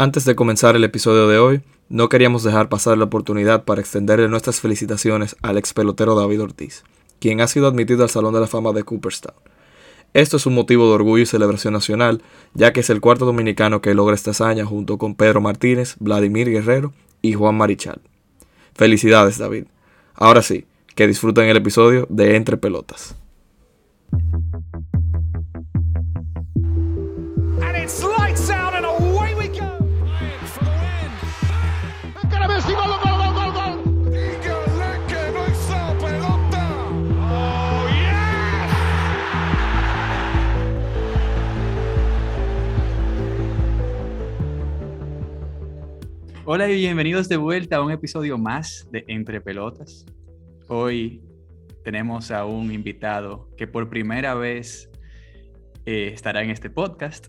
[0.00, 4.28] Antes de comenzar el episodio de hoy, no queríamos dejar pasar la oportunidad para extenderle
[4.28, 6.84] nuestras felicitaciones al ex pelotero David Ortiz,
[7.18, 9.34] quien ha sido admitido al Salón de la Fama de Cooperstown.
[10.14, 12.22] Esto es un motivo de orgullo y celebración nacional,
[12.54, 16.48] ya que es el cuarto dominicano que logra esta hazaña junto con Pedro Martínez, Vladimir
[16.48, 18.00] Guerrero y Juan Marichal.
[18.76, 19.64] Felicidades, David.
[20.14, 23.16] Ahora sí, que disfruten el episodio de Entre Pelotas.
[46.50, 50.06] Hola y bienvenidos de vuelta a un episodio más de Entre Pelotas.
[50.66, 51.20] Hoy
[51.84, 54.90] tenemos a un invitado que por primera vez
[55.84, 57.26] eh, estará en este podcast.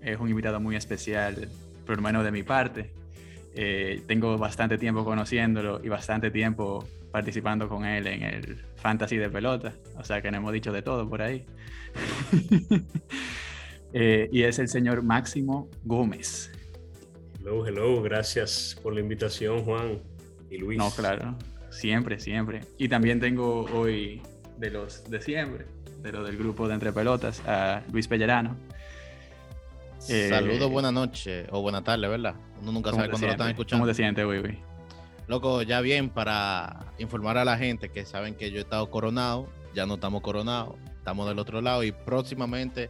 [0.00, 1.48] Es un invitado muy especial,
[1.84, 2.94] por lo menos de mi parte.
[3.56, 9.28] Eh, tengo bastante tiempo conociéndolo y bastante tiempo participando con él en el Fantasy de
[9.28, 9.72] Pelota.
[9.98, 11.44] O sea que no hemos dicho de todo por ahí.
[13.94, 16.50] Eh, y es el señor Máximo Gómez.
[17.44, 20.00] Hello, hello, gracias por la invitación, Juan
[20.48, 20.78] y Luis.
[20.78, 21.34] No, claro,
[21.70, 22.60] siempre, siempre.
[22.78, 24.22] Y también tengo hoy
[24.58, 25.66] de los de siempre,
[26.02, 28.56] de los del grupo de Entre Pelotas, a Luis Pellerano.
[29.98, 32.36] Saludos, eh, buena noche o buena tarde, ¿verdad?
[32.60, 33.82] Uno nunca sabe cuándo lo están escuchando.
[33.82, 34.60] ¿Cómo te sientes, güey,
[35.26, 39.48] Loco, ya bien para informar a la gente que saben que yo he estado coronado,
[39.74, 42.88] ya no estamos coronados, estamos del otro lado y próximamente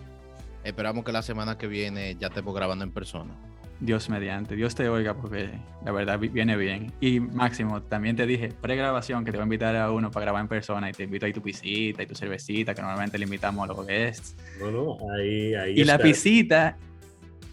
[0.63, 3.35] esperamos que la semana que viene ya estemos grabando en persona.
[3.83, 5.51] Dios mediante, Dios te oiga porque
[5.85, 6.93] la verdad viene bien.
[7.01, 10.41] Y Máximo, también te dije, pre-grabación, que te voy a invitar a uno para grabar
[10.41, 13.69] en persona y te invito ahí tu pisita y tu cervecita, que normalmente le invitamos
[13.69, 14.37] a los guests.
[14.61, 16.77] No, no, ahí, ahí Y la pisita,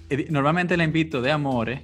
[0.08, 1.82] eh, normalmente la invito de amores,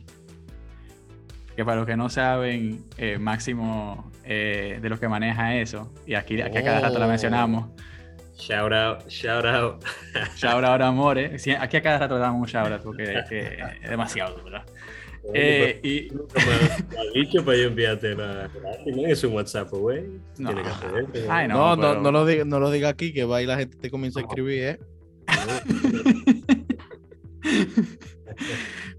[1.56, 6.14] que para los que no saben, eh, Máximo eh, de los que maneja eso, y
[6.14, 7.72] aquí, aquí a cada rato la mencionamos.
[8.38, 9.84] Shout out, shout out.
[10.36, 11.42] shout out, amores.
[11.42, 14.66] Sí, aquí a cada rato le damos un shout out porque es, demasiado, ¿verdad?
[15.34, 16.14] eh, y...
[16.14, 18.50] Nunca me ha dicho para yo enviarte la,
[19.08, 20.04] es un WhatsApp, güey.
[20.38, 20.52] No.
[21.30, 23.78] Ay, no, no, no, lo diga, no lo diga aquí, que va y la gente
[23.78, 24.80] te comienza a escribir, ¿eh?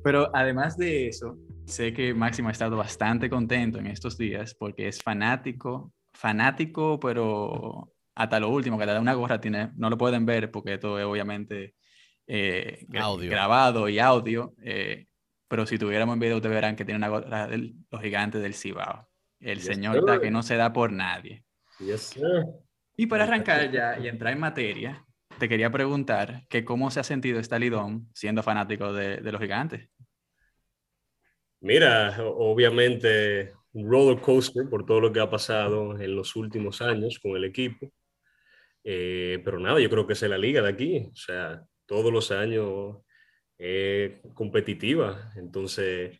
[0.03, 1.37] pero además de eso,
[1.67, 7.93] sé que Máximo ha estado bastante contento en estos días porque es fanático, fanático, pero
[8.17, 11.05] hasta lo último, que da una gorra, tiene, no lo pueden ver porque esto es
[11.05, 11.75] obviamente
[12.27, 15.07] eh, grabado y audio, eh,
[15.47, 18.55] pero si tuviéramos en video te verán que tiene una gorra de los gigantes del
[18.55, 19.09] Cibao.
[19.39, 21.45] El señor que no se da por nadie.
[22.97, 25.05] Y para arrancar ya y entrar en materia,
[25.39, 29.41] te quería preguntar que cómo se ha sentido esta Lidón siendo fanático de, de los
[29.43, 29.91] gigantes.
[31.61, 37.19] Mira, obviamente un roller coaster por todo lo que ha pasado en los últimos años
[37.19, 37.93] con el equipo.
[38.89, 42.31] Eh, pero nada, yo creo que es la liga de aquí, o sea, todos los
[42.31, 42.99] años
[43.59, 46.17] es competitiva, entonces,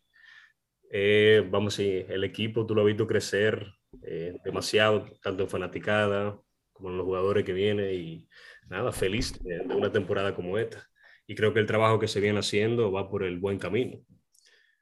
[0.91, 3.65] eh, vamos a el equipo tú lo has visto crecer
[4.01, 6.37] eh, demasiado, tanto en fanaticada
[6.73, 8.29] como en los jugadores que vienen y
[8.67, 10.85] nada, feliz de, una temporada como esta.
[11.25, 14.03] Y creo que el trabajo que se viene haciendo va por el buen camino,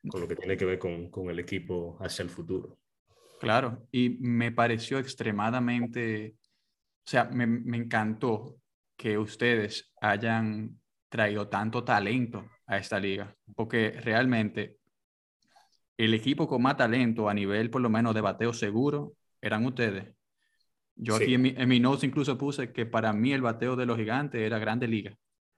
[0.10, 2.80] con lo que tiene que ver con, con el equipo hacia el futuro.
[3.40, 6.36] Claro, y me pareció extremadamente
[7.06, 8.58] o sea, me, me encantó
[8.98, 10.80] que ustedes hayan
[11.10, 14.78] traído tanto talento a esta liga, porque realmente
[15.98, 20.06] el equipo con más talento a nivel por lo menos de bateo seguro eran ustedes.
[20.96, 23.86] Yo aquí en mi, en mi, notes incluso puse que para mí el bateo de
[23.86, 25.18] los gigantes era grande liga.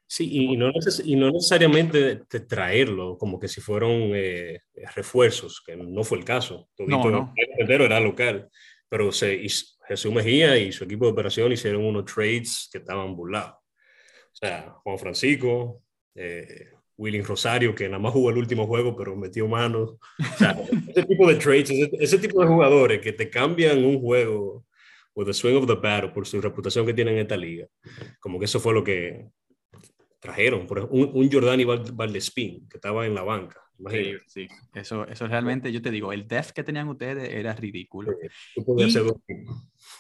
[0.10, 0.72] Sí, y no,
[1.04, 4.62] y no necesariamente de traerlo como que si fueron eh,
[4.96, 6.70] refuerzos, que no fue el caso.
[6.76, 7.34] Todo no, no.
[7.36, 8.50] El era local,
[8.90, 9.46] pero se,
[9.88, 13.54] Jesús Mejía y su equipo de operación hicieron unos trades que estaban burlados.
[13.54, 15.82] O sea, Juan Francisco,
[16.16, 19.92] eh, William Rosario, que nada más jugó el último juego, pero metió manos.
[19.92, 20.56] O sea,
[20.90, 24.66] ese tipo de trades, ese, tipo de jugadores que te cambian un juego
[25.14, 27.68] o the swing of the battle por su reputación que tienen en esta liga.
[28.20, 29.28] Como que eso fue lo que
[30.20, 30.68] trajeron.
[30.68, 33.67] Por ejemplo, un, un Jordani Valdespín, que estaba en la banca.
[33.90, 38.18] Sí, sí, Eso, eso realmente, yo te digo, el def que tenían ustedes era ridículo.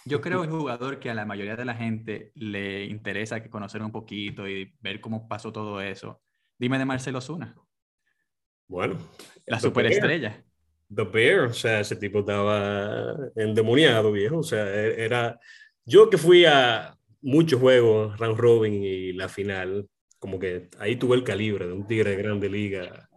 [0.05, 3.83] yo creo el jugador que a la mayoría de la gente le interesa que conocer
[3.83, 6.21] un poquito y ver cómo pasó todo eso.
[6.57, 7.55] Dime de Marcelo Zuna.
[8.67, 8.97] Bueno.
[9.45, 10.43] La superestrella.
[10.93, 14.39] The Bear, o sea, ese tipo estaba endemoniado, viejo.
[14.39, 15.39] O sea, e, era.
[15.85, 19.87] Yo que fui a muchos juegos, round robin y la final,
[20.17, 23.07] como que ahí tuve el calibre de un tigre de grande liga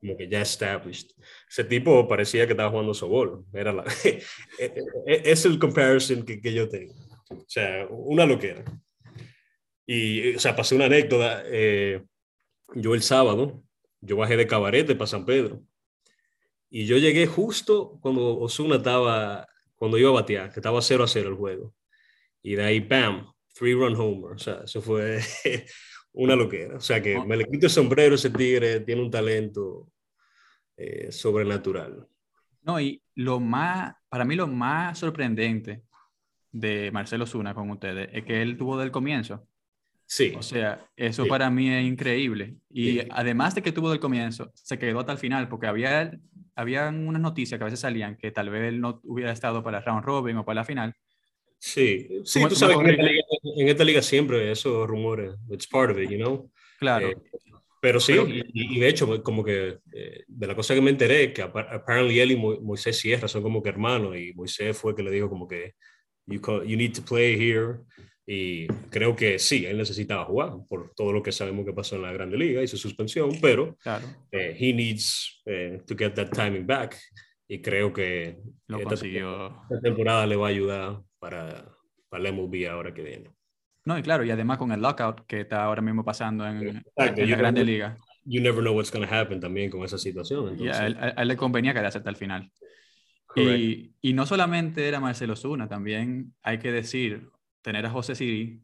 [0.00, 1.10] como que ya established.
[1.48, 3.44] Ese tipo parecía que estaba jugando sobol.
[3.52, 4.22] Era la, e,
[4.58, 4.72] e,
[5.06, 6.94] e, es el comparison que, que, yo tengo.
[7.30, 8.64] O sea, una loquera.
[9.86, 11.42] Y, o sea, pasé una anécdota.
[11.46, 12.02] Eh,
[12.74, 13.62] yo el sábado,
[14.00, 15.62] yo bajé de Cabarete para San Pedro.
[16.70, 21.08] Y yo llegué justo cuando Osuna estaba, cuando iba a batear, que estaba 0 a
[21.08, 21.74] 0 el juego.
[22.42, 24.32] Y de ahí, bam, three run homer.
[24.32, 25.20] O sea, eso fue
[26.12, 26.76] una loquera.
[26.76, 29.88] O sea que me le quito el sombrero ese tigre, tiene un talento
[30.76, 32.06] eh, sobrenatural.
[32.62, 35.82] No, y lo más, para mí lo más sorprendente
[36.52, 39.46] de Marcelo Zuna con ustedes es que él tuvo del comienzo.
[40.04, 40.32] Sí.
[40.36, 42.56] O sea, eso para mí es increíble.
[42.68, 46.10] Y además de que tuvo del comienzo, se quedó hasta el final, porque había,
[46.56, 49.80] había unas noticias que a veces salían que tal vez él no hubiera estado para
[49.80, 50.96] round robin o para la final,
[51.60, 53.22] Sí, sí, tú sabes que en esta, liga,
[54.02, 56.50] siempre esos rumores, it's part of it, you know.
[56.78, 57.10] Claro.
[57.10, 57.16] Eh,
[57.80, 58.14] pero sí,
[58.52, 62.32] y, de hecho, como que eh, de la cosa que me enteré, que apparently él
[62.32, 65.74] y Moisés Sierra son como que hermanos, y Moisés fue que le dijo como que,
[66.26, 67.78] you, you need to play here,
[68.26, 72.02] y creo que sí, él necesitaba jugar por todo lo que sabemos que pasó en
[72.02, 74.06] la Grande Liga y su suspensión, pero claro.
[74.30, 75.42] Eh, he needs
[75.86, 76.96] to get that timing back
[77.48, 78.38] y creo que
[78.68, 79.46] Lo esta, consiguió.
[79.62, 81.66] esta temporada le va a ayudar para,
[82.10, 83.30] para el MLB ahora que viene.
[83.86, 87.30] No, y claro, y además con el lockout que está ahora mismo pasando en, en
[87.30, 87.96] la Grande Liga.
[88.24, 90.60] You never know what's going to happen también con esa situación.
[90.60, 92.50] Y a, él, a, él, le convenía quedarse hasta el final.
[93.36, 97.30] Y, y, no solamente era Marcelo Zuna, también hay que decir,
[97.62, 98.60] tener a José Siri,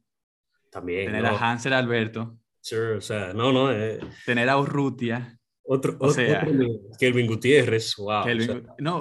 [0.71, 1.29] también, tener no.
[1.29, 4.01] a Hansel Alberto, sure, o sea, no, no, eh.
[4.25, 6.67] tener a Urrutia, otro, o sea, otro,
[6.99, 8.25] Kelvin Gutiérrez, wow.
[8.25, 9.01] Kelvin, o sea, no,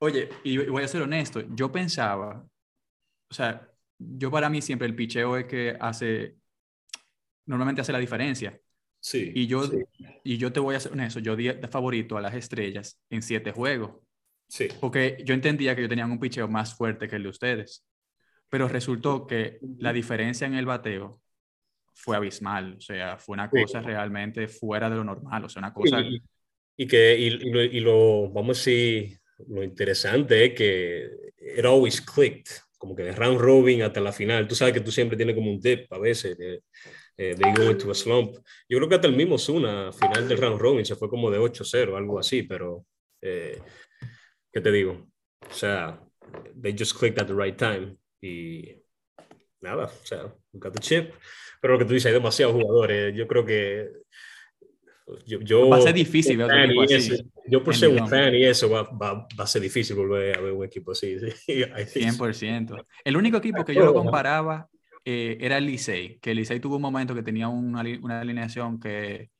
[0.00, 2.44] oye, y voy a ser honesto, yo pensaba,
[3.32, 3.66] o sea,
[3.98, 6.36] yo para mí siempre el picheo es que hace,
[7.46, 8.60] normalmente hace la diferencia.
[9.00, 9.32] Sí.
[9.34, 9.78] Y yo, sí.
[10.22, 13.22] y yo te voy a ser honesto, yo di de favorito a las estrellas en
[13.22, 14.02] siete juegos.
[14.48, 14.68] Sí.
[14.82, 17.86] Porque yo entendía que yo tenía un picheo más fuerte que el de ustedes.
[18.50, 21.22] Pero resultó que la diferencia en el bateo
[21.94, 23.86] fue abismal, o sea, fue una cosa sí.
[23.86, 26.00] realmente fuera de lo normal, o sea, una cosa...
[26.02, 26.22] Y,
[26.76, 29.18] y que, y, y, lo, y, lo, vamos a decir,
[29.48, 34.48] lo interesante es que it always clicked, como que de round robin hasta la final,
[34.48, 36.64] tú sabes que tú siempre tienes como un dip a veces, de,
[37.16, 38.34] de, de go into a slump.
[38.68, 41.38] Yo creo que hasta el mismo Zuna, final del round robin, se fue como de
[41.38, 42.84] 8-0, algo así, pero,
[43.20, 43.62] eh,
[44.52, 45.06] ¿qué te digo?
[45.48, 46.02] O sea,
[46.60, 48.82] they just clicked at the right time y
[49.60, 51.14] nada, o sea, got the chip
[51.62, 53.14] pero lo que tú dices, hay demasiados jugadores.
[53.14, 53.88] Yo creo que.
[55.26, 57.30] Yo, yo va a ser difícil ver un equipo así.
[57.46, 60.40] Yo, por ser un fan y eso, va, va, va, a ser difícil volver a
[60.40, 61.16] ver un equipo así.
[61.46, 62.86] Sí, 100%.
[63.04, 64.68] El único equipo que yo lo comparaba
[65.04, 68.78] eh, era el Licey, que el Licey tuvo un momento que tenía una, una alineación
[68.78, 69.30] que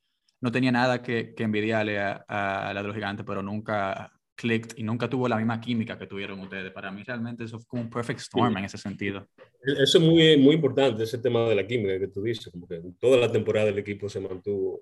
[0.41, 4.77] no tenía nada que, que envidiarle a, a, la de los gigantes, pero nunca clicked
[4.77, 6.71] y nunca tuvo la misma química que tuvieron ustedes.
[6.71, 8.59] Para mí realmente eso fue como un perfect storm sí.
[8.59, 9.25] en ese sentido.
[9.63, 12.81] Eso es muy, muy importante, ese tema de la química que tú dices, como que
[12.99, 14.81] toda la temporada el equipo se mantuvo,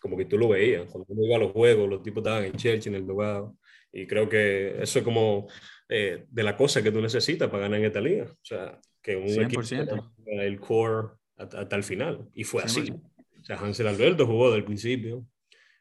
[0.00, 2.52] como que tú lo veías, cuando uno iba a los juegos, los tipos estaban en
[2.52, 3.56] Chelsea, en el dogado,
[3.92, 5.48] y creo que eso es como
[5.88, 9.16] eh, de la cosa que tú necesitas para ganar en esta liga, o sea, que
[9.16, 9.82] un 100%.
[9.82, 12.66] equipo el core hasta, hasta, el final, y fue 100%.
[12.66, 12.92] así.
[13.40, 15.26] O sea, Hansel Alberto jugó del principio,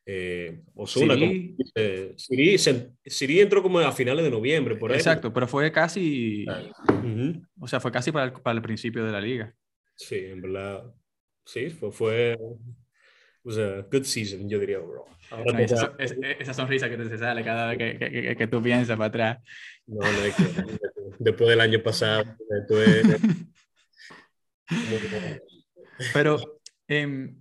[0.09, 1.55] eh, Osuna, Siri.
[1.57, 2.57] Como, eh, Siri,
[3.05, 4.97] Siri, entró como a finales de noviembre, por ahí.
[4.97, 7.45] Exacto, pero fue casi, uh -huh.
[7.59, 9.53] o sea, fue casi para el, para el, principio de la liga.
[9.95, 10.85] Sí, en verdad,
[11.43, 12.37] sí, fue, fue
[13.47, 15.05] o sea, good season, yo diría, bro.
[15.31, 18.61] Ahora esa, esa, esa, sonrisa que te sale cada vez que, que, que, que tú
[18.61, 19.39] piensas para atrás.
[19.85, 20.43] No, no es que
[21.19, 22.25] después del año pasado,
[26.13, 26.59] pero...
[26.87, 27.33] Eh,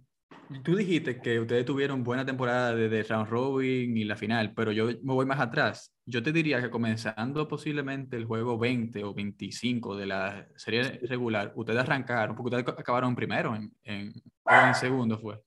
[0.62, 4.86] Tú dijiste que ustedes tuvieron buena temporada desde round robin y la final, pero yo
[4.86, 5.92] me voy más atrás.
[6.04, 11.52] Yo te diría que comenzando posiblemente el juego 20 o 25 de la serie regular,
[11.56, 14.12] ustedes arrancaron, porque ustedes acabaron primero, en, en,
[14.46, 15.40] en segundo fue.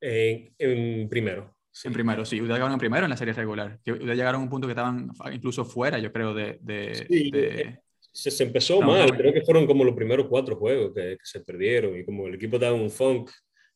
[0.00, 1.54] En, en primero.
[1.70, 1.88] Sí.
[1.88, 2.40] En primero, sí.
[2.40, 3.78] Ustedes llegaron primero en la serie regular.
[3.86, 6.58] Ustedes llegaron a un punto que estaban incluso fuera, yo creo, de...
[6.60, 7.78] de, sí, de...
[8.12, 11.16] Se, se, empezó no, mal, no, creo que fueron como los primeros cuatro juegos que,
[11.16, 13.30] que se perdieron y como el equipo estaba en un funk,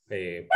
[0.08, 0.48] eh,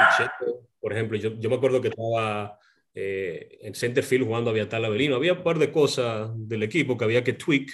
[0.80, 2.58] por ejemplo, yo, yo, me acuerdo que estaba
[2.94, 5.16] eh, en Centerfield jugando a Viatal Avelino.
[5.16, 7.70] Había un par de cosas del equipo que había que tweak,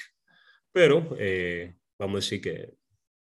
[0.72, 2.74] pero eh, vamos a decir que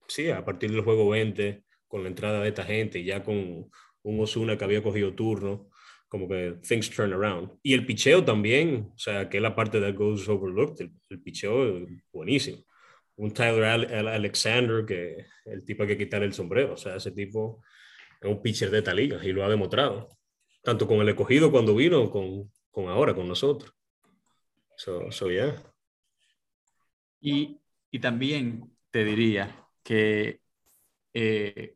[0.07, 3.69] sí, a partir del juego 20, con la entrada de esta gente y ya con
[4.03, 5.69] un Osuna que había cogido turno,
[6.07, 7.51] como que things turn around.
[7.63, 11.21] Y el picheo también, o sea, que es la parte de goes overlooked, el, el
[11.21, 12.63] picheo buenísimo.
[13.17, 17.63] Un Tyler Alexander que el tipo hay que quitar el sombrero, o sea, ese tipo
[18.21, 20.09] es un pitcher de esta liga y lo ha demostrado.
[20.67, 23.73] tanto con el escogido cuando vino, con, con ahora, con nosotros.
[24.75, 25.55] So, so yeah.
[27.21, 30.41] Y, y también te diría que
[31.13, 31.75] eh,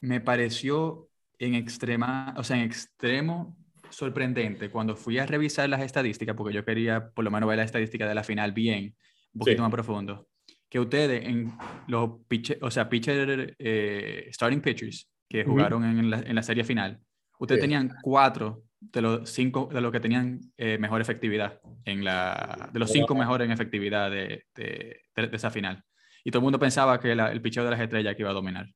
[0.00, 3.56] me pareció en extrema, o sea, en extremo
[3.90, 7.64] sorprendente cuando fui a revisar las estadísticas, porque yo quería por lo menos ver la
[7.64, 8.94] estadística de la final bien,
[9.32, 10.28] un poquito más profundo,
[10.68, 11.52] que ustedes en
[11.86, 16.64] los pitcher, o sea, pitcher, eh, starting pitchers que jugaron en, la, en, la, serie
[16.64, 17.00] final,
[17.38, 22.70] ustedes tenían cuatro de los cinco de los que tenían eh, mejor efectividad en la
[22.72, 25.82] de los cinco mejores en efectividad de, de, de, esa final.
[26.22, 28.66] Y todo el mundo pensaba que el picheo de las estrellas que iba a dominar.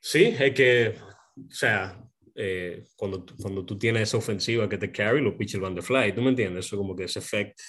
[0.00, 0.96] Sí es que
[1.36, 2.00] o sea
[2.38, 6.12] eh, cuando, cuando tú tienes esa ofensiva que te carry, los pitchers van de fly.
[6.14, 6.66] ¿Tú me entiendes?
[6.66, 7.62] Eso como que ese efecto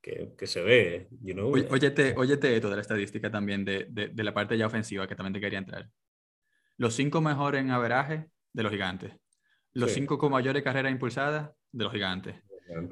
[0.00, 1.50] que, que, se ve, you know?
[1.50, 5.16] Óyete, óyete esto de la estadística también de, de, de, la parte ya ofensiva que
[5.16, 5.88] también te quería entrar.
[6.76, 9.12] Los cinco mejores en averaje de los gigantes.
[9.72, 10.00] Los sí.
[10.00, 12.36] cinco con mayores carreras impulsadas de los gigantes.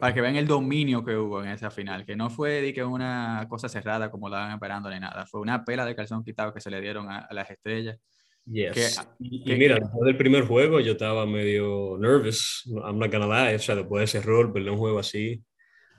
[0.01, 2.85] Para que vean el dominio que hubo en esa final, que no fue de que
[2.85, 6.53] una cosa cerrada como la estaban esperando ni nada, fue una pela de calzón quitado
[6.53, 7.99] que se le dieron a, a las estrellas
[8.47, 8.99] Yes.
[8.99, 13.27] Que, y, que, mira, después del primer juego yo estaba medio nervous, I'm not gonna
[13.27, 15.43] lie, o sea, después de ese error, perder un juego así,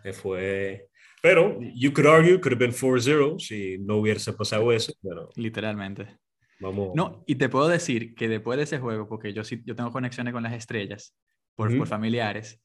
[0.03, 0.87] eh, fue...
[1.21, 5.29] Pero, you could argue, could have been 4-0 si no hubiese pasado eso, pero...
[5.35, 6.17] Literalmente.
[6.59, 6.91] Vamos.
[6.95, 9.91] No, y te puedo decir que después de ese juego, porque yo sí, yo tengo
[9.91, 11.15] conexiones con las estrellas,
[11.55, 11.77] por, mm -hmm.
[11.77, 12.61] por familiares,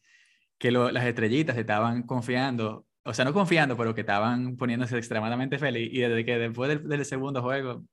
[0.59, 5.59] que lo, las estrellitas estaban confiando, o sea, no confiando, pero que estaban poniéndose extremadamente
[5.59, 7.85] feliz, y desde que después del, del segundo juego,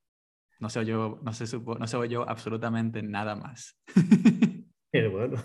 [0.60, 3.78] no se oyó, no se supo, no se oyó absolutamente nada más.
[5.12, 5.44] bueno.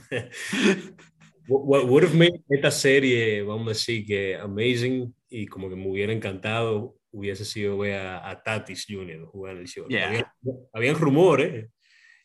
[1.49, 5.89] what would have made esta serie, vamos a decir que amazing y como que me
[5.89, 9.27] hubiera encantado hubiese sido ver a, a Tatis Jr.
[9.27, 9.87] jugar el show.
[9.89, 10.09] Yeah.
[10.09, 10.33] Había,
[10.73, 11.71] habían rumores,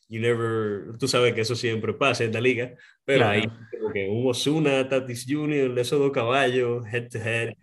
[0.10, 2.74] you never, tú sabes que eso siempre pasa en la liga,
[3.06, 3.32] pero Claro.
[3.32, 3.48] ahí
[3.80, 7.54] como que un Osuna, Tatis Jr., esos dos caballos, head to head.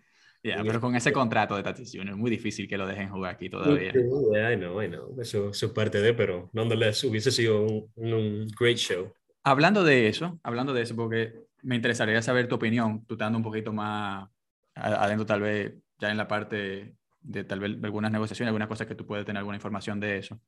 [0.43, 2.09] Yeah, pero con ese contrato de Tatis Jr.
[2.09, 3.93] es muy difícil que lo dejen jugar aquí todavía.
[3.93, 5.15] Yeah, I know, I know.
[5.21, 9.13] Eso, eso es parte de, pero nonetheless hubiese sido un, un great show.
[9.43, 13.43] Hablando de eso, hablando de eso, porque me interesaría saber tu opinión, tú estando un
[13.43, 14.27] poquito más
[14.73, 18.95] adentro tal vez ya en la parte de tal vez algunas negociaciones, algunas cosas que
[18.95, 20.39] tú puedes tener alguna información de eso.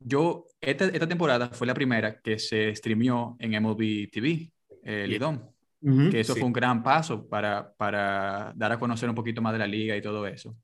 [0.00, 5.51] Yo, esta, esta temporada fue la primera que se streamió en MLB TV, eh, Lidón,
[5.82, 6.40] uh -huh, que eso sí.
[6.40, 9.96] fue un gran paso para, para dar a conocer un poquito más de la liga
[9.96, 10.56] y todo eso.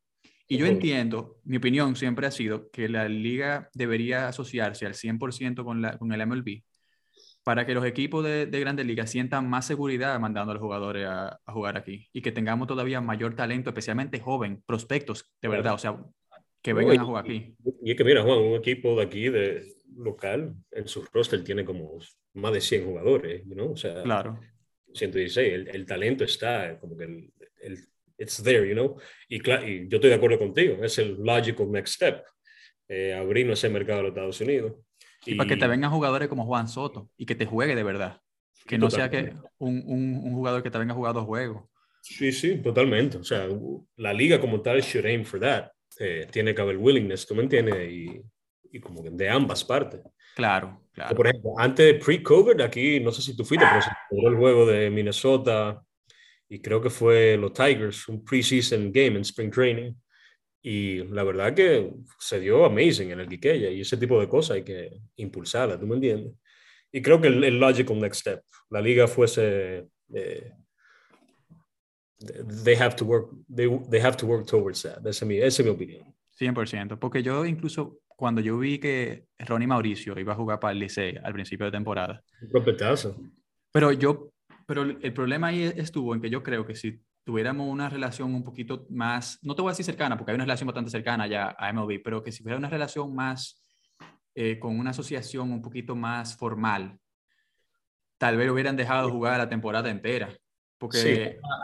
[0.51, 5.63] Y yo entiendo, mi opinión siempre ha sido que la liga debería asociarse al 100%
[5.63, 6.63] con, la, con el MLB
[7.45, 11.07] para que los equipos de, de, grandes ligas sientan más seguridad mandando a los jugadores
[11.07, 15.75] a, a, jugar aquí y que tengamos todavía mayor talento, especialmente joven, prospectos, de verdad,
[15.75, 15.99] o sea,
[16.63, 17.55] que vengan y, a jugar aquí.
[17.83, 21.65] Y es que mira, Juan, un equipo de aquí, de local, en su roster tiene
[21.65, 21.99] como
[22.35, 23.73] más de 100 jugadores, ¿no?
[23.73, 24.39] O sea, claro.
[24.95, 28.97] 116, el, el talento está, como que el, el, it's there, you know?
[29.29, 32.25] Y, y yo estoy de acuerdo contigo, es el logical next step,
[32.89, 34.73] eh, abrir ese mercado de los Estados Unidos.
[35.25, 37.83] Y, y, para que te vengan jugadores como Juan Soto y que te juegue de
[37.83, 38.21] verdad.
[38.67, 41.65] Que no sea que un, un, un, jugador que te venga a jugar dos juegos.
[42.03, 43.17] Sí, sí, totalmente.
[43.17, 43.49] O sea,
[43.97, 45.71] la liga como tal should aim for that.
[45.99, 47.91] Eh, tiene que haber willingness, ¿tú me entiendes?
[47.91, 48.23] Y,
[48.71, 50.01] y como que de ambas partes.
[50.39, 51.17] Claro, claro.
[51.17, 54.37] Por ejemplo, antes de pre-COVID, aquí, no sé si tú fuiste, pero se jugó el
[54.37, 55.83] juego de Minnesota
[56.49, 59.93] y creo que fue los Tigers, un preseason game en spring training.
[60.63, 61.91] Y la verdad que
[62.21, 65.89] se dio amazing en el Quiqueya y ese tipo de cosas hay que impulsarla, ¿tú
[65.89, 66.35] me entiendes?
[66.93, 68.41] Y creo que el, el logical next step,
[68.71, 69.89] la liga fuese...
[70.15, 70.53] Eh,
[72.65, 75.05] they have to work, they, they have to work towards that.
[75.05, 76.15] Esa es mi, esa es mi opinión.
[76.39, 80.81] 100%, porque yo incluso cuando yo vi que Ronnie Mauricio iba a jugar para el
[80.81, 82.21] Licey al principio de temporada.
[82.43, 83.17] Un trompetazo.
[83.71, 84.33] Pero yo,
[84.67, 88.43] pero el problema ahí estuvo en que yo creo que si tuviéramos una relación un
[88.43, 91.55] poquito más, no te voy a decir cercana, porque hay una relación bastante cercana ya
[91.57, 93.63] a MLB, pero que si fuera una relación más
[94.35, 96.99] eh, con una asociación un poquito más formal,
[98.19, 100.37] tal vez hubieran dejado jugar la temporada entera.
[100.77, 101.09] Porque sí.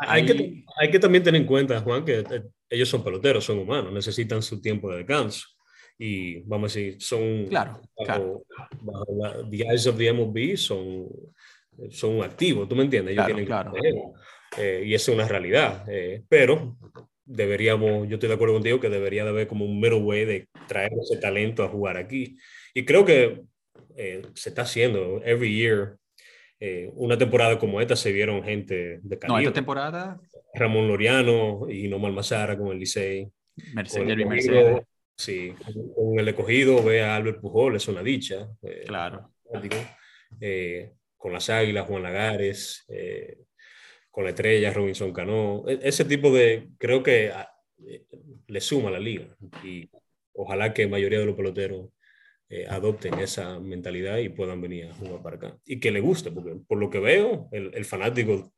[0.07, 0.27] hay, ahí...
[0.27, 3.93] que, hay que también tener en cuenta, Juan, que eh, ellos son peloteros, son humanos,
[3.93, 5.49] necesitan su tiempo de descanso.
[5.99, 7.47] Y vamos a decir, son.
[7.47, 8.43] Claro, bajo, claro.
[8.81, 11.07] Bajo la, the eyes of the MLB son,
[11.91, 13.13] son activos, ¿tú me entiendes?
[13.13, 14.15] Ellos claro, tienen claro.
[14.59, 15.85] Eh, y eso es una realidad.
[15.89, 16.77] Eh, pero
[17.25, 20.49] deberíamos, yo estoy de acuerdo contigo que debería de haber como un middle way de
[20.69, 22.37] traer ese talento a jugar aquí.
[22.75, 23.43] Y creo que
[23.97, 25.23] eh, se está haciendo.
[25.25, 25.97] Every year,
[26.61, 29.43] eh, una temporada como esta se vieron gente de calibre.
[29.43, 30.21] No, esta temporada.
[30.55, 33.29] Ramón Loriano y Nomar Mazara con el Licey.
[33.73, 34.83] Mercedes Mercedes.
[35.17, 35.55] Sí,
[35.95, 38.49] con el escogido ve a Albert Pujol, es una dicha.
[38.87, 39.33] claro.
[40.41, 43.39] Eh, con las Águilas, Juan Lagares, eh,
[44.11, 45.65] con la estrella Robinson Cano.
[45.67, 47.49] E, ese tipo de, creo que ah,
[47.87, 48.05] eh,
[48.47, 49.89] le suma a la liga y
[50.35, 51.89] ojalá que la mayoría de los peloteros
[52.51, 55.59] eh, adopten esa mentalidad y puedan venir a jugar para acá.
[55.65, 58.53] Y que le guste, porque por lo que veo, el, fanático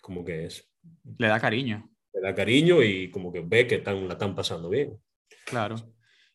[0.00, 0.70] como que es...
[1.16, 1.90] Le da cariño.
[2.12, 4.96] Le da cariño y como que ve que están, la están pasando bien.
[5.48, 5.76] Claro.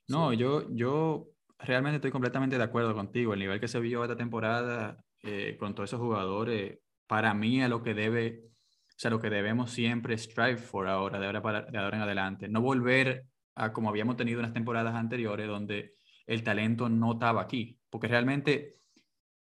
[0.08, 1.28] No, yo, yo
[1.60, 3.34] realmente estoy completamente de acuerdo contigo.
[3.34, 7.70] El nivel que se vio esta temporada eh, con todos esos jugadores, para mí es
[7.70, 11.62] lo que debe, o sea, lo que debemos siempre strive for ahora, de ahora, para,
[11.64, 12.48] de ahora en adelante.
[12.50, 15.94] No volver a como habíamos tenido en las temporadas anteriores, donde
[16.26, 17.80] el talento no estaba aquí.
[17.90, 18.76] Porque realmente,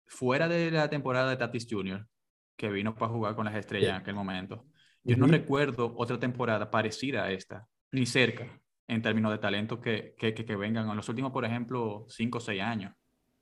[0.05, 2.07] fuera de la temporada de Tatis Jr.,
[2.55, 4.65] que vino para jugar con las estrellas en aquel momento,
[5.03, 10.15] yo no recuerdo otra temporada parecida a esta, ni cerca, en términos de talento que,
[10.17, 12.93] que, que, vengan en los últimos, por ejemplo, cinco o seis años.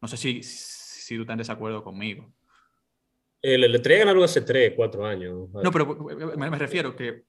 [0.01, 2.33] No sé si, si tú estás en desacuerdo conmigo.
[3.41, 5.49] El, el estrella ganaron hace tres, cuatro años.
[5.63, 5.95] No, pero
[6.35, 7.25] me, me refiero que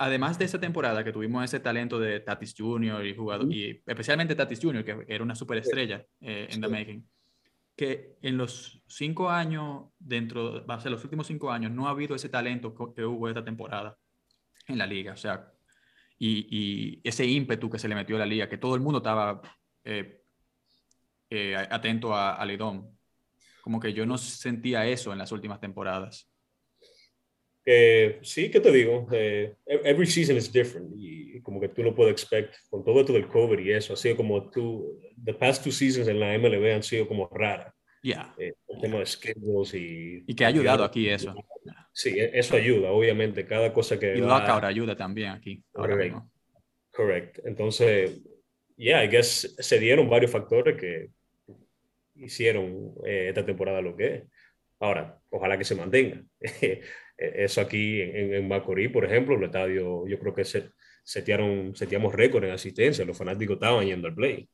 [0.00, 3.04] además de esa temporada que tuvimos ese talento de Tatis Jr.
[3.04, 7.08] y jugador, y especialmente Tatis Jr., que era una superestrella eh, en The Making,
[7.76, 11.90] que en los cinco años, dentro, va a ser los últimos cinco años, no ha
[11.90, 13.98] habido ese talento que hubo esta temporada
[14.66, 15.12] en la liga.
[15.12, 15.52] O sea,
[16.20, 18.98] y, y ese ímpetu que se le metió a la liga, que todo el mundo
[18.98, 19.42] estaba
[19.82, 20.22] eh,
[21.30, 22.96] eh, atento a, a Lidón.
[23.62, 26.30] Como que yo no sentía eso en las últimas temporadas
[28.22, 29.06] sí, ¿qué te digo?
[29.12, 33.12] Eh, every season is different y como que tú no puedes expect con todo esto
[33.12, 36.74] del COVID y eso, ha sido como tú, the past two seasons en la MLB
[36.74, 37.72] han sido como raras.
[38.02, 38.34] Ya.
[38.38, 40.24] Eh, el tema de schedules y...
[40.26, 41.34] Y que ha ayudado aquí eso.
[42.00, 44.16] Sí, e, eso ayuda, obviamente, cada cosa que...
[44.16, 46.16] Y va, ahora ayuda también aquí, ahora correct,
[46.92, 47.38] Correct.
[47.44, 48.22] Entonces,
[48.76, 51.10] yeah, I guess se dieron varios factores que
[52.14, 54.22] hicieron eh, esta temporada lo que es.
[54.78, 56.22] Ahora, ojalá que se mantenga.
[57.22, 60.70] E, eso aquí en, en Macorís, por ejemplo, el estadio, yo creo que se,
[61.04, 64.48] setearon, seteamos récord en asistencia, los fanáticos estaban yendo al play.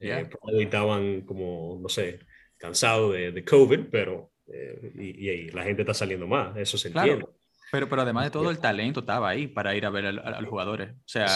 [0.00, 0.26] Eh,
[0.60, 2.20] estaban como, no sé,
[2.56, 7.26] cansados de, de COVID, pero eh, y, la gente está saliendo más, eso se entiende.
[7.72, 10.48] Pero, pero además de todo, el talento estaba ahí para ir a ver a, los
[10.48, 10.90] jugadores.
[10.92, 11.26] O sea,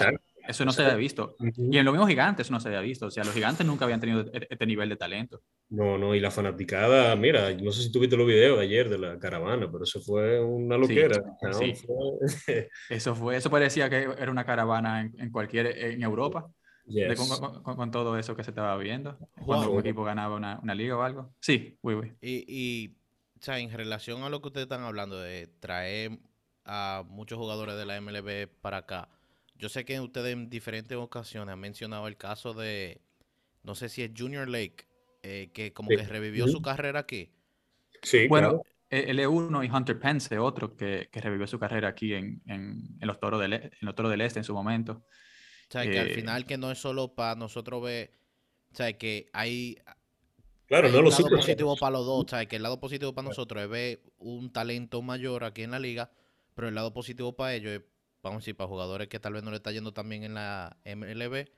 [0.47, 1.37] eso no se había visto.
[1.57, 3.07] Y en los mismos gigantes no se había visto.
[3.07, 5.43] O sea, los gigantes nunca habían tenido e-, este nivel de talento.
[5.69, 8.99] No, no, y la fanaticada, mira, no sé si tuviste los videos de ayer de
[8.99, 11.21] la caravana, pero eso fue una loquera.
[11.53, 11.75] Sí,
[12.91, 16.51] Eso fue, eso parecía que era una caravana en, cualquier, en Europa.
[17.63, 21.03] con, todo eso que se estaba viendo, cuando un equipo ganaba una, una, liga o
[21.03, 21.33] algo.
[21.41, 23.00] Sí, muy muy Y, y
[23.41, 26.19] o sea, en relación a lo que ustedes están hablando de traer
[26.67, 29.09] a muchos jugadores de la MLB para acá,
[29.57, 33.01] yo sé que ustedes en diferentes ocasiones han mencionado el caso de,
[33.63, 34.87] no sé si es Junior Lake,
[35.23, 37.33] eh, que como que revivió su carrera aquí.
[38.03, 42.43] Sí, bueno, el E1 y Hunter Pence, otro que, que revivió su carrera aquí en,
[42.47, 45.05] en, en los Toros del, e, en los Toros del Este en su momento.
[45.69, 48.13] O sea, que al eh, final que no es solo para nosotros ver,
[48.73, 49.79] o sea, que hay,
[50.71, 53.29] claro, no lo lado positivo para los dos, o sea, que el lado positivo para
[53.29, 56.11] nosotros es ver un talento mayor aquí en la liga,
[56.55, 57.83] pero el lado positivo para ellos es,
[58.23, 60.77] vamos a decir, para jugadores que tal vez no le está yendo también en la
[60.85, 61.49] MLB,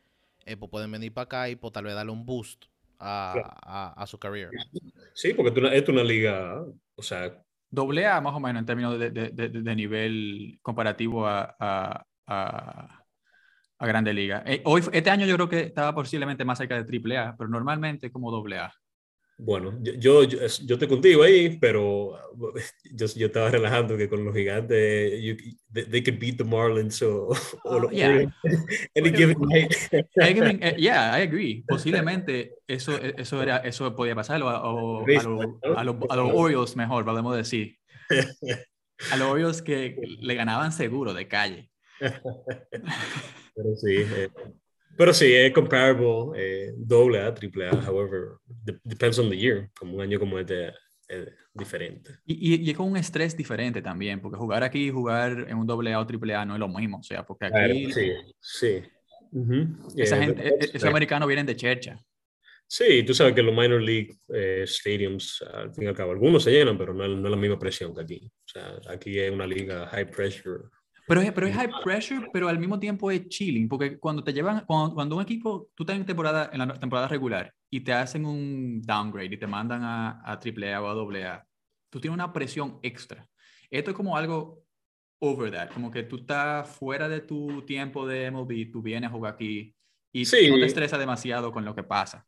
[0.47, 2.65] eh, pues pueden venir para acá y pues tal vez darle un boost
[2.99, 4.51] a, su carrera.
[5.15, 7.43] Sí, porque es una liga, o sea...
[7.71, 13.87] Doble A más o menos en términos de, de, de, nivel comparativo a, a, a,
[13.87, 14.43] Grande Liga.
[14.47, 17.49] Eh, hoy, este año yo creo que estaba posiblemente más cerca de Triple A, pero
[17.49, 18.75] normalmente como doble A.
[19.39, 22.13] Bueno, yo, yo, yo, estoy contigo ahí, pero
[22.93, 25.37] yo, yo estaba relajando que con los gigantes, you,
[25.73, 27.31] they, could beat the Marlins o,
[27.65, 28.25] oh, yeah.
[28.95, 29.75] any given night.
[29.93, 31.65] Eh, yeah, I agree.
[31.67, 37.05] Posiblemente eso, eso, era, eso podía pasar, o, o a, los a los Orioles mejor,
[37.05, 37.79] podemos decir.
[39.11, 41.71] A los Orioles que le ganaban seguro de calle.
[41.99, 44.29] Pero sí, eh,
[44.97, 48.39] pero sí, es comparable, eh, doble A, triple A, however,
[48.85, 50.69] depends on the year, como un año como este
[51.09, 52.13] es diferente.
[52.25, 55.93] Y, y, con un estrés diferente también, porque jugar aquí y jugar en un doble
[55.93, 57.93] A o triple A no es lo mismo, o sea, porque aquí...
[57.93, 58.83] sí, sí.
[59.97, 61.99] Esa gente, e, esos americanos vienen de chercha.
[62.67, 66.45] Sí, tú sabes que los minor league eh, stadiums, al fin y al cabo, algunos
[66.45, 68.33] se llenan, pero no, no es la misma presión que aquí.
[68.47, 70.65] O sea, aquí es una liga high pressure,
[71.13, 74.33] pero es, pero es high pressure, pero al mismo tiempo es chilling, porque cuando te
[74.33, 77.93] llevan, cuando, cuando, un equipo, tú estás en, temporada, en la temporada regular y te
[77.93, 81.47] hacen un downgrade y te mandan a, a AAA o a AA,
[81.91, 83.29] tú tienes una presión extra.
[83.71, 84.65] Esto es como algo
[85.19, 89.13] over that, como que tú estás fuera de tu tiempo de MLB, tú vienes a
[89.13, 89.75] jugar aquí
[90.15, 92.27] y no te estresa demasiado con lo que pasa.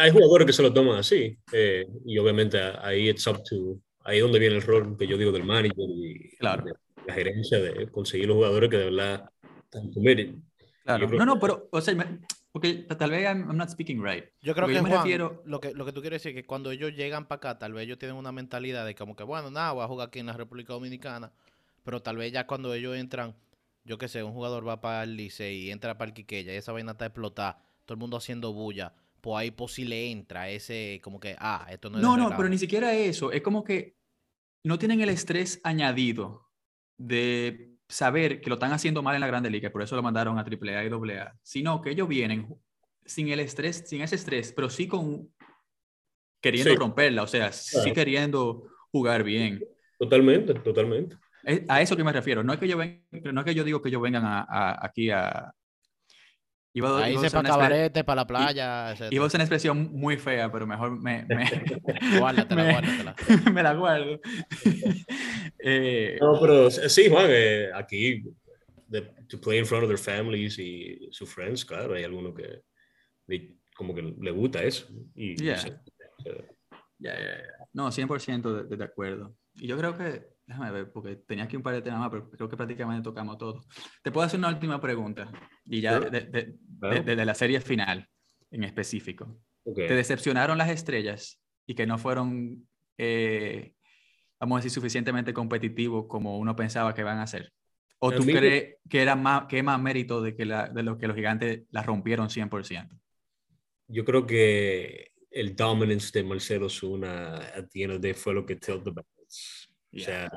[0.00, 1.34] hay jugadores que se lo toman así.
[1.50, 3.78] Eh, y obviamente ahí it's up to.
[4.04, 6.64] Ahí es donde viene el rol que yo digo del manager y claro.
[7.06, 9.30] La gerencia de conseguir los jugadores que de verdad
[9.64, 10.34] están committed.
[10.84, 11.08] Claro.
[11.08, 11.94] No, no, pero, o sea,
[12.52, 14.24] porque tal vez I'm, not speaking right.
[14.40, 15.42] Yo creo que, yo me refiero...
[15.46, 17.72] lo que lo que tú quieres decir es que cuando ellos llegan para acá, tal
[17.72, 20.26] vez ellos tienen una mentalidad de como que, bueno, nada, voy a jugar aquí en
[20.26, 21.32] la República Dominicana,
[21.82, 23.34] pero tal vez ya cuando ellos entran,
[23.84, 26.56] yo qué sé, un jugador va para el Licey y entra para el Quiqueya y
[26.56, 31.20] esa vaina está explotada, todo el mundo haciendo bulla, pues ahí posible entra ese, como
[31.20, 33.96] que, ah, esto no es No, no, pero ni siquiera eso, es como que
[34.64, 36.51] no tienen el estrés añadido
[37.02, 40.38] de saber que lo están haciendo mal en la Grande Liga, por eso lo mandaron
[40.38, 42.48] a AAA y AA, sino que ellos vienen
[43.04, 45.28] sin el estrés, sin ese estrés, pero sí con
[46.40, 49.64] queriendo romperla, o sea, sí queriendo jugar bien.
[49.98, 51.16] Totalmente, totalmente.
[51.68, 53.82] a eso que me refiero, no es que yo, ven, no es que yo digo
[53.82, 55.52] que ellos vengan a, aquí a,
[56.74, 58.94] Iba, Ahí se para cabarete, para la playa.
[59.10, 61.24] Iba a ser una expresión muy fea, pero mejor me.
[61.26, 61.44] me
[62.18, 63.14] guárdatela, me, guárdatela.
[63.52, 64.20] me la guardo.
[65.58, 68.22] eh, no, pero sí, Juan, eh, aquí,
[68.88, 72.62] de, to play in front of their families y sus friends, claro, hay algunos que
[73.74, 74.86] como que le gusta eso.
[75.14, 75.56] Y, yeah.
[76.98, 79.34] yeah, yeah, No, 100% de, de acuerdo.
[79.54, 82.46] Y yo creo que Déjame ver, porque tenía aquí un par de temas, pero creo
[82.46, 83.62] que prácticamente tocamos todo.
[84.02, 85.32] Te puedo hacer una última pregunta,
[85.64, 88.06] y ya de, de, la serie final
[88.50, 89.40] en específico.
[89.74, 93.72] ¿Te decepcionaron las estrellas y que no fueron, eh,
[94.38, 97.50] vamos a decir, suficientemente competitivos como uno pensaba que van a ser?
[97.98, 101.06] ¿O tú crees que era más, que más mérito de que, la, de lo que
[101.06, 102.90] los gigantes la rompieron 100%?
[103.88, 108.34] Yo creo que el dominance de Marcelo Zuna at the end of the day fue
[108.34, 109.71] lo que tilt the balance.
[109.94, 110.30] O sea,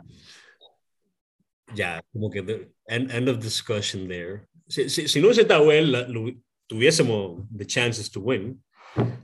[1.74, 4.48] ya, como que the end, end, of discussion there.
[4.68, 8.62] Si, si, si no hubiese estado él, tuviésemos the chances to win.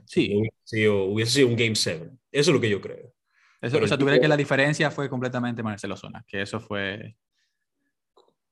[0.04, 0.42] Sí.
[0.64, 2.10] Sido, hubiese sido un Game 7.
[2.30, 3.12] Eso es lo que yo creo.
[3.60, 6.24] Eso, o sea, ¿tú crees que la diferencia fue completamente Marcelo Zona?
[6.26, 7.16] Que eso fue...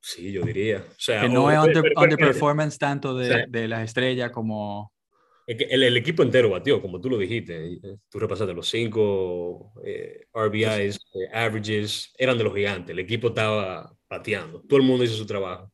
[0.01, 0.79] Sí, yo diría.
[0.89, 4.93] O sea, que no es under, underperformance tanto de, de las estrellas como
[5.51, 7.75] el, el, equipo entero batió, como tú lo dijiste.
[7.75, 12.91] Eh, tú repasaste los cinco eh, RBIs, eh, averages, eran de los gigantes.
[12.91, 14.63] El equipo estaba bateando.
[14.63, 15.73] Todo el mundo hizo su trabajo.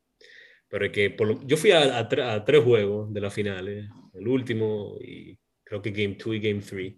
[0.68, 4.96] Pero es que por yo fui a, a, tres juegos de las finales, el último
[5.00, 6.94] y creo que Game 2 y Game 3.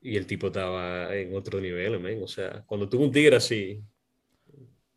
[0.00, 3.80] y el tipo estaba en otro nivel, O sea, cuando tuvo un tigre así,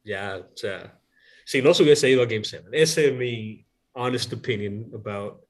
[0.04, 1.00] ya, o sea,
[1.46, 2.68] si no se hubiese ido a Game 7.
[2.72, 5.45] Ese es mi honest opinion about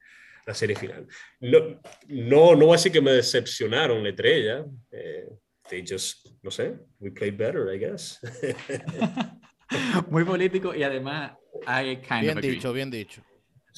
[0.46, 1.08] la serie final.
[1.40, 4.66] No, no, no así que me decepcionaron la estrella.
[4.92, 5.28] Eh,
[5.70, 8.20] they just, no sé, we played better, I guess.
[10.10, 11.34] Muy político y además,
[11.68, 13.22] I kind bien of dicho, bien dicho.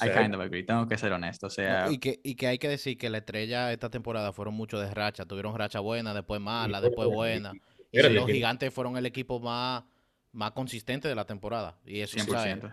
[0.00, 1.48] I kind of agree, tengo que ser honesto.
[1.48, 1.90] O sea...
[1.90, 4.92] y, que, y que hay que decir que la estrella esta temporada fueron mucho de
[4.94, 5.24] racha.
[5.24, 7.52] Tuvieron racha buena, después mala, después buena.
[7.90, 9.82] Y los gigantes fueron el equipo más,
[10.30, 11.78] más consistente de la temporada.
[11.84, 12.16] Y eso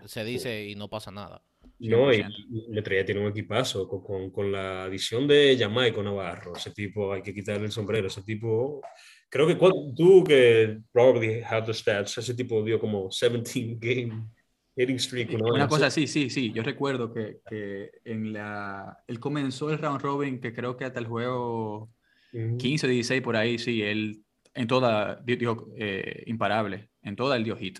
[0.04, 1.42] se dice y no pasa nada.
[1.78, 2.24] No, y,
[2.68, 6.54] Letrella tiene un equipazo con, con, la adición de Jamaica Navarro.
[6.56, 8.06] Ese tipo, hay que quitarle el sombrero.
[8.06, 8.80] Ese tipo,
[9.28, 9.56] creo que
[9.94, 14.28] tú que probably have the stats, ese tipo dio como 17 game
[14.76, 15.40] hitting streak.
[15.40, 16.52] Una, cosa, sí, sí, sí.
[16.52, 21.00] Yo recuerdo que, que, en la, él comenzó el round robin, que creo que hasta
[21.00, 21.90] el juego
[22.32, 24.22] 15 o 16 por ahí, sí, él
[24.54, 27.78] en toda, dio, eh, imparable, en toda el dio hit.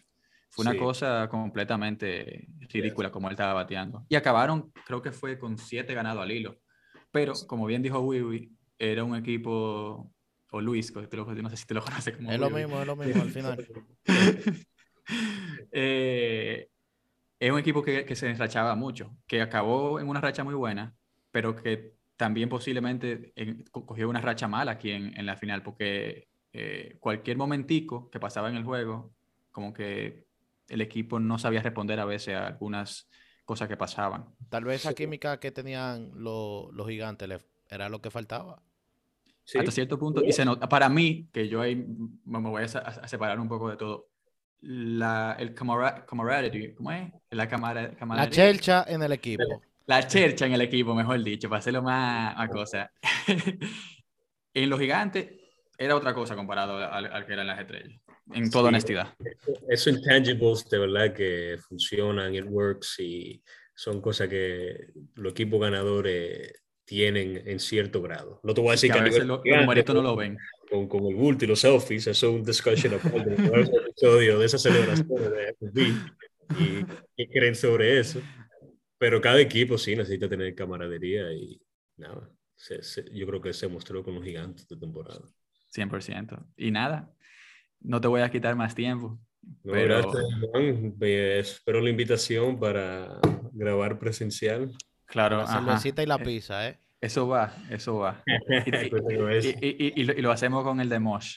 [0.57, 4.07] Fue una cosa completamente ridícula como él estaba bateando.
[4.09, 6.57] Y acabaron, creo que fue con siete ganados al hilo.
[7.11, 10.11] Pero, como bien dijo Wiwi, era un equipo,
[10.51, 12.97] o Luis, que no sé si te lo conoces como Es lo mismo, es lo
[12.97, 13.69] mismo al final.
[15.73, 16.69] eh,
[17.39, 20.95] es un equipo que, que se enrachaba mucho, que acabó en una racha muy buena,
[21.31, 23.35] pero que también posiblemente
[23.71, 28.49] cogió una racha mala aquí en, en la final, porque eh, cualquier momentico que pasaba
[28.49, 29.13] en el juego,
[29.53, 30.26] como que
[30.69, 33.09] el equipo no sabía responder a veces a algunas
[33.45, 34.27] cosas que pasaban.
[34.49, 37.29] Tal vez esa química que tenían los, gigantes
[37.69, 38.63] era lo que faltaba.
[39.55, 41.77] Hasta cierto punto, y se para mí, que yo ahí
[42.25, 44.09] me voy a, separar un poco de todo,
[44.61, 47.13] la, el camaraderie, ¿cómo es?
[47.31, 47.97] La, camaradería.
[48.01, 49.45] la chelcha en el equipo.
[49.87, 52.91] La, chelcha en el equipo, mejor dicho, para hacerlo más, más cosa.
[54.55, 55.31] en los gigantes
[55.79, 58.01] era otra cosa comparado al, al que eran las estrellas
[58.33, 59.15] en toda honestidad.
[59.69, 63.43] Esos intangibles de verdad que funcionan, it works y
[63.75, 66.53] son cosas que los equipos ganadores
[66.85, 68.41] tienen en cierto grado.
[68.43, 70.39] No te voy a decir que, a veces los numeritos no lo ven.
[70.71, 75.09] Con, con, el bulto y los selfies, eso es un discussion episodio de esa celebración
[75.09, 75.79] de FB
[76.59, 76.85] y
[77.17, 78.21] qué creen sobre eso.
[78.99, 81.61] Pero cada equipo sí necesita tener camaradería y
[81.97, 82.31] nada.
[83.13, 85.21] yo creo que se mostró con los gigantes de temporada.
[85.75, 86.47] 100%.
[86.57, 87.13] Y nada,
[87.81, 89.19] no te voy a quitar más tiempo.
[89.63, 90.03] pero...
[90.03, 90.95] Gracias, Juan.
[91.01, 93.21] Espero la invitación para
[93.53, 94.71] grabar presencial.
[95.07, 95.39] Claro.
[95.39, 96.79] La cervecita y la pizza, ¿eh?
[97.01, 98.23] Eso va, eso va.
[99.61, 101.37] y, lo, hacemos con el de Mosh.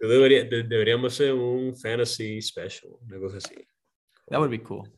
[0.00, 3.54] deberíamos hacer un fantasy special, una cosa así.
[4.28, 4.88] That would be cool.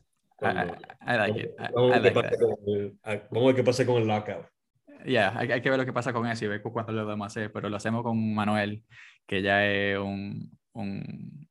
[0.41, 1.51] I, like it.
[1.73, 4.45] Vamos, a ver qué pasa con el lockout.
[5.05, 7.51] Ya, hay, que ver lo que pasa con eso y ver cuándo lo podemos hacer,
[7.51, 8.83] pero lo hacemos con Manuel,
[9.25, 11.47] que ya es un, un,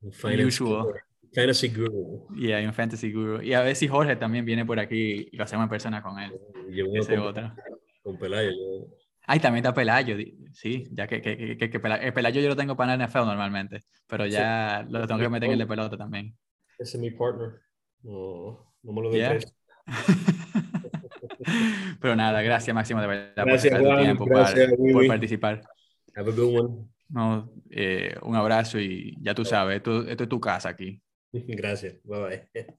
[0.00, 2.26] un fantasy guru.
[2.36, 3.42] Y hay un fantasy guru.
[3.42, 6.18] Y a ver si Jorge también viene por aquí y lo hacemos en persona con
[6.18, 6.32] él.
[6.94, 7.52] Ese con, otro.
[8.02, 8.50] Con Pelayo.
[8.50, 8.86] Yo...
[9.26, 10.16] Ay, también está Pelayo,
[10.52, 14.26] sí, ya que, que, que, que Pelayo, yo lo tengo para el NFL normalmente, pero
[14.26, 16.36] ya lo tengo que meter en el de pelota también.
[16.78, 17.62] Ese es mi partner.
[18.02, 19.38] No, no me lo yeah.
[22.00, 25.62] Pero nada, gracias Máximo de verdad gracias, por tiempo, por participar.
[26.14, 26.93] Have a good one.
[27.08, 31.02] No, eh, un abrazo y ya tú sabes, esto, esto, es tu casa aquí.
[31.32, 32.48] Gracias, bye bye.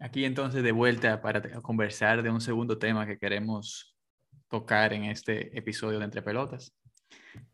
[0.00, 3.96] Aquí entonces de vuelta para conversar de un segundo tema que queremos
[4.48, 6.74] tocar en este episodio de Entre Pelotas.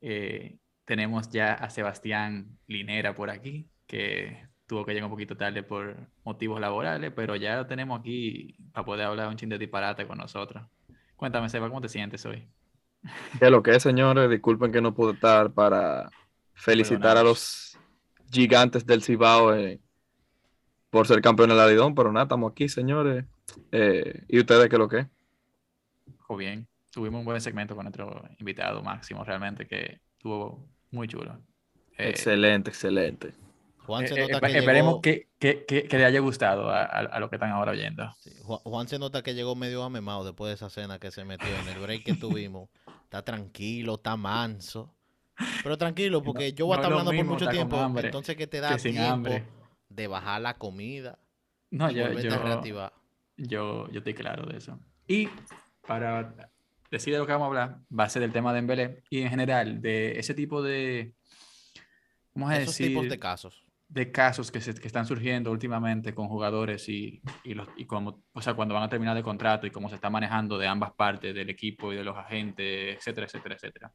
[0.00, 5.62] Eh, tenemos ya a Sebastián Linera por aquí, que tuvo que llegar un poquito tarde
[5.62, 10.06] por motivos laborales, pero ya lo tenemos aquí para poder hablar un chin de disparate
[10.06, 10.66] con nosotros.
[11.16, 12.48] Cuéntame, Seba, ¿cómo te sientes hoy?
[13.38, 14.28] ¿Qué lo que es, señores?
[14.30, 16.10] Disculpen que no pude estar para
[16.54, 17.78] felicitar a los
[18.30, 19.80] gigantes del Cibao eh,
[20.90, 23.24] por ser campeones de la Lidón, pero nada, estamos aquí, señores.
[23.72, 25.06] Eh, ¿Y ustedes qué lo que?
[26.28, 26.66] Muy bien.
[26.92, 31.38] Tuvimos un buen segmento con nuestro invitado Máximo, realmente, que estuvo muy chulo.
[31.96, 33.34] Eh, excelente, excelente.
[33.78, 37.28] Juan se eh, nota que esperemos que, que, que, le haya gustado a, a, lo
[37.28, 38.14] que están ahora oyendo.
[38.44, 41.68] Juan, se nota que llegó medio amemado después de esa cena que se metió en
[41.68, 42.68] el break que tuvimos.
[43.10, 44.94] Está tranquilo, está manso.
[45.64, 47.76] Pero tranquilo, porque yo voy a estar hablando por mucho tiempo.
[47.96, 49.30] Entonces, que te da tiempo
[49.88, 51.18] de bajar la comida?
[51.72, 52.92] No, yo, yo,
[53.36, 54.78] yo, yo estoy claro de eso.
[55.08, 55.28] Y
[55.86, 56.50] para
[56.90, 59.22] decir de lo que vamos a hablar, va a ser del tema de Embelé y
[59.22, 61.14] en general de ese tipo de.
[62.32, 66.28] ¿Cómo es Esos tipos de casos de casos que, se, que están surgiendo últimamente con
[66.28, 69.72] jugadores y, y, los, y como, o sea, cuando van a terminar el contrato y
[69.72, 73.56] cómo se está manejando de ambas partes, del equipo y de los agentes, etcétera, etcétera,
[73.56, 73.92] etcétera.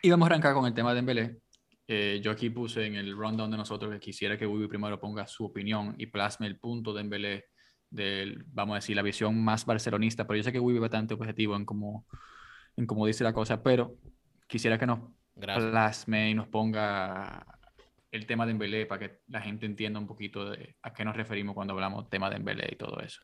[0.00, 1.38] Y vamos a arrancar con el tema de Dembélé.
[1.88, 5.26] Eh, yo aquí puse en el rundown de nosotros que quisiera que Wibi primero ponga
[5.26, 7.46] su opinión y plasme el punto de Dembélé
[7.90, 11.14] del, vamos a decir, la visión más barcelonista, pero yo sé que Wibi es bastante
[11.14, 12.06] objetivo en cómo,
[12.76, 13.96] en cómo dice la cosa, pero
[14.46, 15.00] quisiera que nos
[15.34, 17.57] plasme y nos ponga
[18.10, 21.54] el tema de Embelé para que la gente entienda un poquito a qué nos referimos
[21.54, 23.22] cuando hablamos tema de Embelé y todo eso.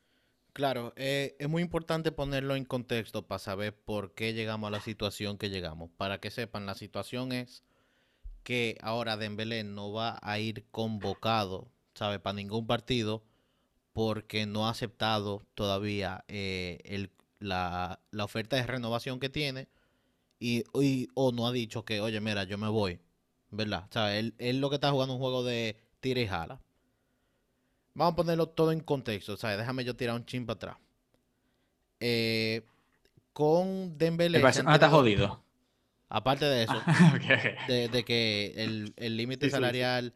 [0.53, 4.81] Claro, eh, es muy importante ponerlo en contexto para saber por qué llegamos a la
[4.81, 5.91] situación que llegamos.
[5.97, 7.65] Para que sepan, la situación es
[8.45, 12.21] que ahora Dembélé no va a ir convocado, ¿sabe?
[12.21, 13.25] Para ningún partido
[13.93, 19.69] porque no ha aceptado todavía eh, la, oferta de renovación que tiene
[20.39, 20.65] y,
[21.15, 23.01] o no ha dicho que, oye, mira, yo me voy.
[23.57, 23.85] ¿Verdad?
[23.89, 26.61] O sea, él, lo que está jugando un juego de tira y jala.
[27.95, 30.77] Vamos a ponerlo todo en contexto, sea, Déjame yo tirar un chin para atrás.
[32.01, 32.63] Eh,
[33.33, 34.39] con Dembélé...
[34.39, 35.43] El está jodido.
[36.09, 36.75] Aparte de eso,
[37.69, 40.13] de, que el límite salarial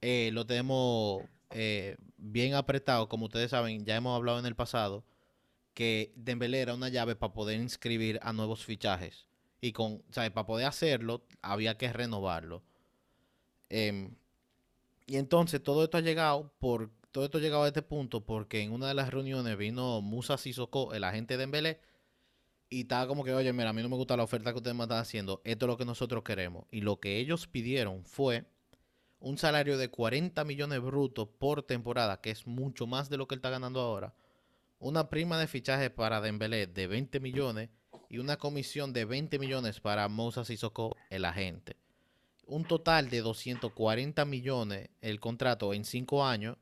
[0.00, 5.04] eh, lo tenemos eh, bien apretado, como ustedes saben, ya hemos hablado en el pasado,
[5.74, 9.26] que Dembélé era una llave para poder inscribir a nuevos fichajes.
[9.60, 10.30] Y con, ¿sabes?
[10.30, 12.62] Para poder hacerlo, había que renovarlo.
[13.70, 14.14] Em,
[15.06, 18.62] y entonces todo esto ha llegado por todo esto ha llegado a este punto porque
[18.62, 21.80] en una de las reuniones vino Musa Sissoko, el agente de Embelé,
[22.68, 24.76] y estaba como que, oye, mira, a mí no me gusta la oferta que ustedes
[24.76, 26.66] me están haciendo, esto es lo que nosotros queremos.
[26.70, 28.44] Y lo que ellos pidieron fue
[29.18, 33.34] un salario de 40 millones brutos por temporada, que es mucho más de lo que
[33.34, 34.14] él está ganando ahora,
[34.78, 37.70] una prima de fichaje para Dembélé de 20 millones
[38.08, 41.76] y una comisión de 20 millones para Musa Sissoko, el agente
[42.50, 46.56] un total de 240 millones el contrato en cinco años.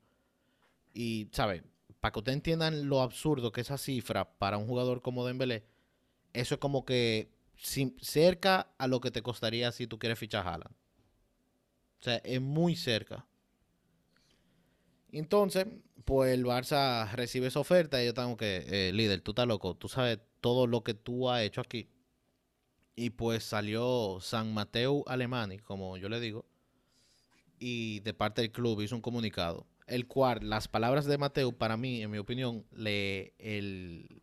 [0.93, 1.65] Y, ¿sabe?
[2.01, 5.65] Para que ustedes entiendan lo absurdo que esa cifra para un jugador como Dembélé,
[6.33, 10.51] eso es como que cerca a lo que te costaría si tú quieres fichar a
[10.53, 10.75] Haaland.
[12.01, 13.27] O sea, es muy cerca.
[15.11, 15.67] Entonces,
[16.05, 19.75] pues el Barça recibe esa oferta y yo tengo que, eh, líder, tú estás loco,
[19.75, 21.89] tú sabes todo lo que tú has hecho aquí.
[22.99, 26.45] Y pues salió San Mateo Alemani, como yo le digo,
[27.61, 31.77] y de parte del club hizo un comunicado, el cual las palabras de Mateo, para
[31.77, 34.21] mí, en mi opinión, le, el,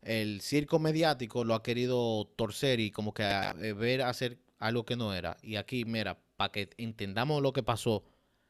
[0.00, 4.96] el circo mediático lo ha querido torcer y como que eh, ver hacer algo que
[4.96, 5.36] no era.
[5.42, 8.04] Y aquí, mira, para que entendamos lo que pasó,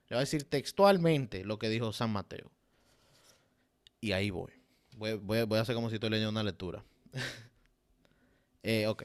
[0.09, 2.53] le voy a decir textualmente lo que dijo San Mateo.
[4.01, 4.53] Y ahí voy.
[4.97, 6.85] Voy, a hacer como si estoy leyendo una lectura.
[8.65, 9.05] Eh, ok,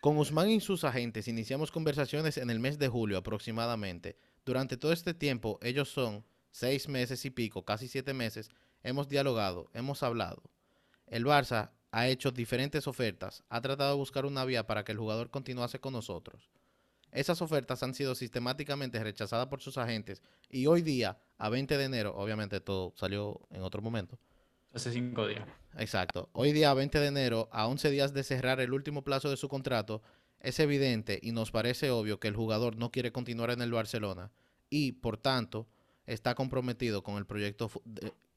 [0.00, 4.16] Con Usman y sus agentes iniciamos conversaciones en el mes de julio aproximadamente.
[4.44, 8.50] Durante todo este tiempo, ellos son seis meses y pico, casi siete meses,
[8.82, 10.42] hemos dialogado, hemos hablado.
[11.06, 14.98] El Barça ha hecho diferentes ofertas, ha tratado de buscar una vía para que el
[14.98, 16.48] jugador continuase con nosotros.
[17.10, 21.84] Esas ofertas han sido sistemáticamente rechazadas por sus agentes y hoy día, a 20 de
[21.84, 24.18] enero, obviamente todo salió en otro momento.
[24.74, 25.46] Hace cinco días.
[25.78, 26.28] Exacto.
[26.32, 29.48] Hoy día, 20 de enero, a 11 días de cerrar el último plazo de su
[29.48, 30.02] contrato,
[30.40, 34.30] es evidente y nos parece obvio que el jugador no quiere continuar en el Barcelona
[34.70, 35.66] y, por tanto,
[36.06, 37.70] está comprometido con el proyecto,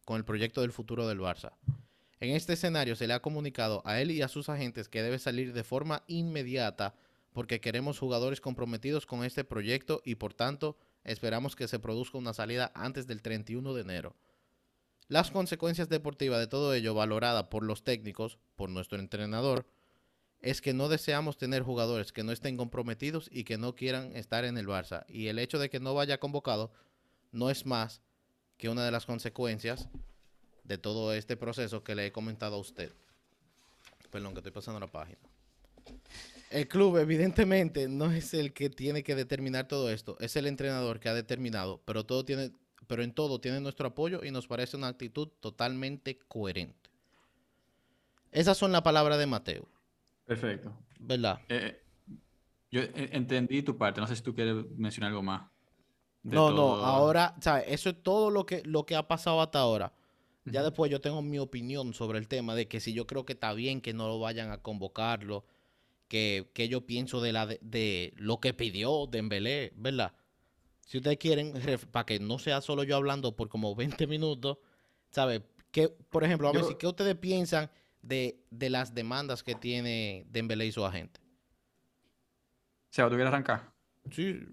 [0.06, 1.54] con el proyecto del futuro del Barça.
[2.20, 5.20] En este escenario se le ha comunicado a él y a sus agentes que debe
[5.20, 6.96] salir de forma inmediata
[7.34, 12.34] porque queremos jugadores comprometidos con este proyecto y por tanto esperamos que se produzca una
[12.34, 14.16] salida antes del 31 de enero.
[15.08, 19.66] Las consecuencias deportivas de todo ello, valorada por los técnicos, por nuestro entrenador,
[20.42, 24.46] es que no deseamos tener jugadores que no estén comprometidos y que no quieran estar
[24.46, 25.06] en el Barça.
[25.08, 26.72] Y el hecho de que no vaya convocado
[27.32, 28.02] no es más
[28.58, 29.90] que una de las consecuencias
[30.64, 32.92] de todo este proceso que le he comentado a usted.
[34.10, 35.20] Perdón, que estoy pasando la página.
[36.50, 41.00] El club evidentemente no es el que tiene que determinar todo esto, es el entrenador
[41.00, 42.52] que ha determinado, pero todo tiene
[42.92, 46.90] pero en todo tiene nuestro apoyo y nos parece una actitud totalmente coherente.
[48.34, 49.66] Esas son las palabras de Mateo.
[50.26, 50.78] Perfecto.
[51.00, 51.40] ¿Verdad?
[51.48, 51.82] Eh,
[52.70, 55.50] yo entendí tu parte, no sé si tú quieres mencionar algo más.
[56.24, 57.64] No, no, ahora, ¿sabes?
[57.70, 59.94] Eso es todo lo que, lo que ha pasado hasta ahora.
[60.44, 63.32] Ya después yo tengo mi opinión sobre el tema de que si yo creo que
[63.32, 65.46] está bien que no lo vayan a convocarlo,
[66.10, 70.12] que, que yo pienso de, la, de, lo que pidió Dembélé, ¿verdad?
[70.92, 71.54] Si ustedes quieren,
[71.90, 74.58] para que no sea solo yo hablando por como 20 minutos,
[75.10, 75.42] ¿sabe?
[75.72, 80.26] Que, por ejemplo, a ver si, ¿qué ustedes piensan de, de, las demandas que tiene
[80.30, 81.22] Dembélé y su agente?
[82.90, 83.72] Seba, ¿tú quieres arrancar?
[84.12, 84.46] Sí,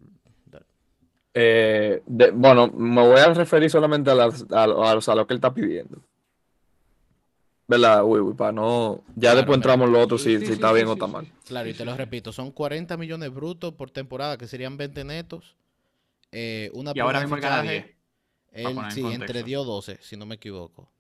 [1.34, 6.00] eh, bueno, me voy a referir solamente a, lo que él está pidiendo.
[7.66, 9.02] ¿Verdad, uy, para no.
[9.16, 11.26] Ya después entramos lo otro si, está bien o está mal.
[11.46, 15.56] Claro, y te lo repito, son 40 millones brutos por temporada, que serían 20 netos.
[16.32, 17.96] Eh, una y ahora mismo fichaje,
[18.52, 20.92] él, sí, entre 10 o 12, si no me equivoco.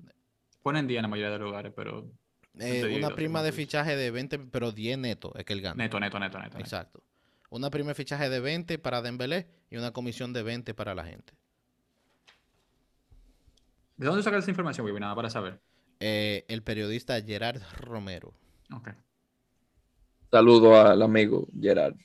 [0.62, 2.10] Ponen 10 en la mayoría de lugares, pero.
[2.58, 5.76] Eh, una prima de fichaje de 20, pero 10 netos es que él gana.
[5.76, 6.58] Neto, neto, neto, neto.
[6.58, 7.02] Exacto.
[7.50, 11.04] Una prima de fichaje de 20 para Dembélé y una comisión de 20 para la
[11.04, 11.32] gente.
[13.96, 15.00] ¿De dónde sacas esa información, Wibi?
[15.00, 15.60] Nada para saber.
[16.00, 18.32] Eh, el periodista Gerard Romero.
[18.72, 18.90] Ok.
[20.30, 21.96] Saludo al amigo Gerard.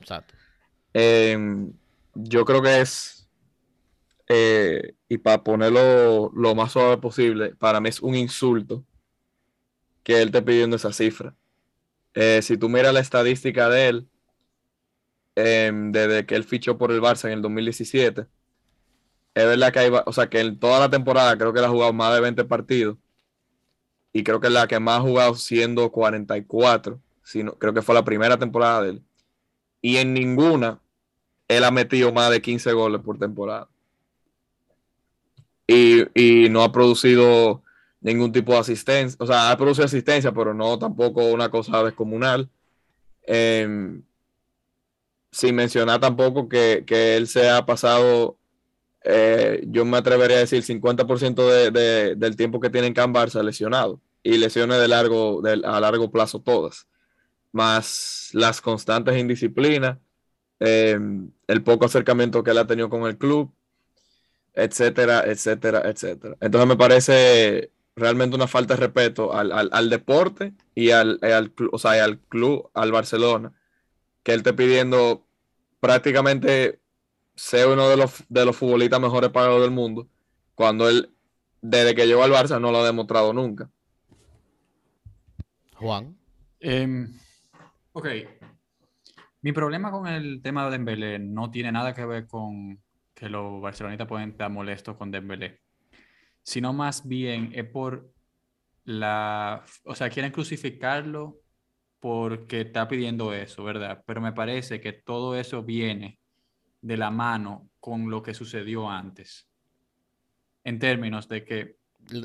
[0.00, 0.34] Exacto.
[0.92, 1.72] Em,
[2.24, 3.28] yo creo que es,
[4.28, 8.84] eh, y para ponerlo lo más suave posible, para mí es un insulto
[10.02, 11.34] que él esté pidiendo esa cifra.
[12.14, 14.08] Eh, si tú miras la estadística de él,
[15.40, 18.26] Em, desde que él fichó por el Barça en el 2017.
[19.34, 21.68] Es verdad que hay, o sea, que en toda la temporada creo que él ha
[21.68, 22.98] jugado más de 20 partidos.
[24.12, 27.00] Y creo que la que más ha jugado siendo 44.
[27.22, 29.04] Sino, creo que fue la primera temporada de él.
[29.80, 30.80] Y en ninguna
[31.48, 33.68] él ha metido más de 15 goles por temporada.
[35.66, 37.62] Y, no ha producido
[38.00, 39.16] ningún tipo de asistencia.
[39.20, 42.48] O sea, ha producido asistencia, pero no tampoco una cosa descomunal.
[43.26, 44.00] Eh,
[45.30, 48.38] sin mencionar tampoco que, él se ha pasado,
[49.04, 53.42] eh, yo me atrevería a decir, 50% de, del tiempo que tiene en Can Barça
[53.42, 56.86] lesionado y lesiones de largo, a largo plazo todas,
[57.52, 59.98] más las constantes indisciplinas,
[60.60, 63.52] em, el poco acercamiento que él ha tenido con el club,
[64.54, 66.36] etcétera, etcétera, etcétera.
[66.40, 72.04] Entonces me parece realmente una falta de respeto al, deporte y al, al, o sea,
[72.04, 73.52] al club, al Barcelona
[74.28, 75.26] que él esté pidiendo
[75.80, 76.80] prácticamente
[77.34, 80.06] ser uno de los, de los futbolistas mejores pagados del mundo,
[80.54, 81.14] cuando él,
[81.62, 83.70] desde que llegó al Barça, no lo ha demostrado nunca.
[85.76, 86.18] Juan.
[86.60, 87.18] Em,
[87.92, 88.06] ok.
[89.40, 92.82] Mi problema con el tema de Dembélé no tiene nada que ver con
[93.14, 95.60] que los barcelonistas pueden estar molestos con Dembélé,
[96.42, 98.12] sino más bien es por
[98.84, 101.40] la, o sea, quieren crucificarlo
[102.00, 104.02] porque está pidiendo eso, ¿verdad?
[104.06, 106.18] Pero me parece que todo eso viene
[106.80, 109.48] de la mano con lo que sucedió antes.
[110.64, 111.76] En términos de que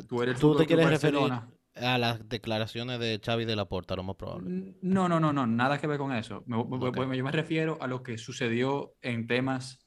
[0.08, 1.32] tú eres ¿Tú te quieres referir
[1.76, 4.76] a las declaraciones de Xavi de la Porta, lo más probable.
[4.82, 6.44] No, no, no, no, nada que ver con eso.
[6.48, 9.80] yo me refiero a lo que sucedió en temas,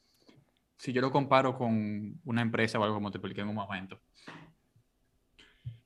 [0.77, 4.01] si yo lo comparo con una empresa o algo como te expliqué en un momento.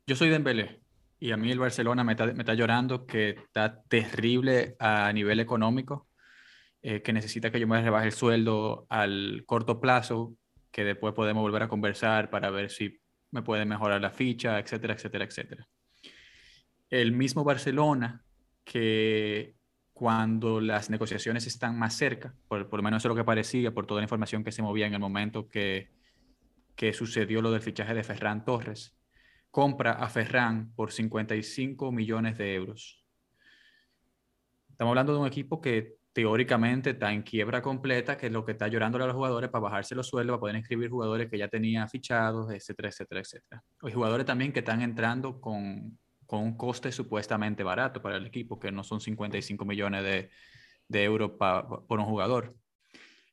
[0.06, 0.80] Yo soy de Dembélé
[1.20, 5.38] y a mí el Barcelona me está, me está llorando que está terrible a nivel
[5.38, 6.08] económico,
[6.82, 10.34] eh, que necesita que yo me rebaje el sueldo al corto plazo,
[10.72, 12.98] que después podemos volver a conversar para ver si
[13.30, 15.68] me puede mejorar la ficha, etcétera, etcétera, etcétera
[16.90, 18.24] el mismo Barcelona
[18.64, 19.54] que
[19.92, 23.86] cuando las negociaciones están más cerca, por, lo menos eso es lo que parecía, por
[23.86, 25.90] toda la información que se movía en el momento que,
[26.74, 28.96] que sucedió lo del fichaje de Ferran Torres,
[29.50, 33.04] compra a Ferran por 55 millones de euros.
[34.70, 38.52] Estamos hablando de un equipo que teóricamente está en quiebra completa, que es lo que
[38.52, 41.48] está llorando a los jugadores para bajarse los sueldos, para poder inscribir jugadores que ya
[41.48, 43.62] tenía fichados, etcétera, etcétera, etcétera.
[43.82, 45.98] Hay jugadores también que están entrando con
[46.30, 50.30] con un coste supuestamente barato para el equipo, que no son 55 millones de,
[50.86, 52.56] de euros por un jugador.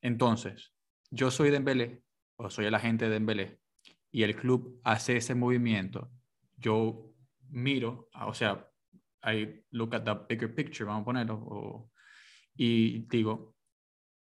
[0.02, 0.74] Entonces,
[1.12, 2.02] yo soy Dembélé,
[2.38, 3.60] o soy el agente de Dembélé,
[4.12, 6.10] y el club hace ese movimiento,
[6.56, 7.14] yo
[7.50, 8.68] miro, o sea,
[9.24, 11.92] I look at the bigger picture, vamos a ponerlo,
[12.56, 13.54] y digo,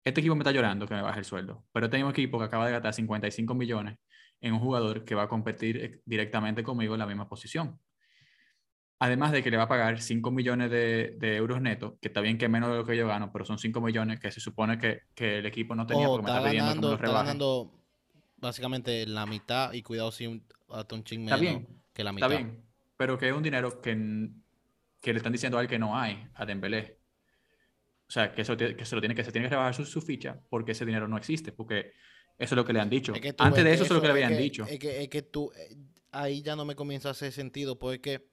[0.04, 2.46] este equipo me está llorando que me baje el sueldo, pero tengo un equipo que
[2.46, 4.00] acaba de gastar 55 millones
[4.42, 7.80] en un jugador que va a competir directamente conmigo en la misma posición.
[9.00, 12.38] Además de que le va a pagar 5 millones de, euros netos, que está bien
[12.38, 15.02] que menos de lo que yo gano, pero son 5 millones que se supone que,
[15.18, 17.72] el equipo no tenía porque me está, ganando, está ganando
[18.38, 22.32] básicamente la mitad y cuidado si un, hasta un ching menos que la mitad.
[22.32, 22.64] Está bien,
[22.96, 24.30] pero que es un dinero que,
[25.02, 27.00] que le están diciendo a él que no hay, a Dembélé.
[28.08, 30.40] O sea, que, eso, que se lo tiene que se tiene que rebajar su, ficha
[30.50, 31.92] porque ese dinero no existe, porque
[32.38, 33.14] eso es lo que le han dicho.
[33.40, 34.66] Antes de eso, eso es lo que le habían dicho.
[34.66, 35.76] Es que, es que tú, eh,
[36.12, 38.30] ahí ya no me comienza a hacer sentido, porque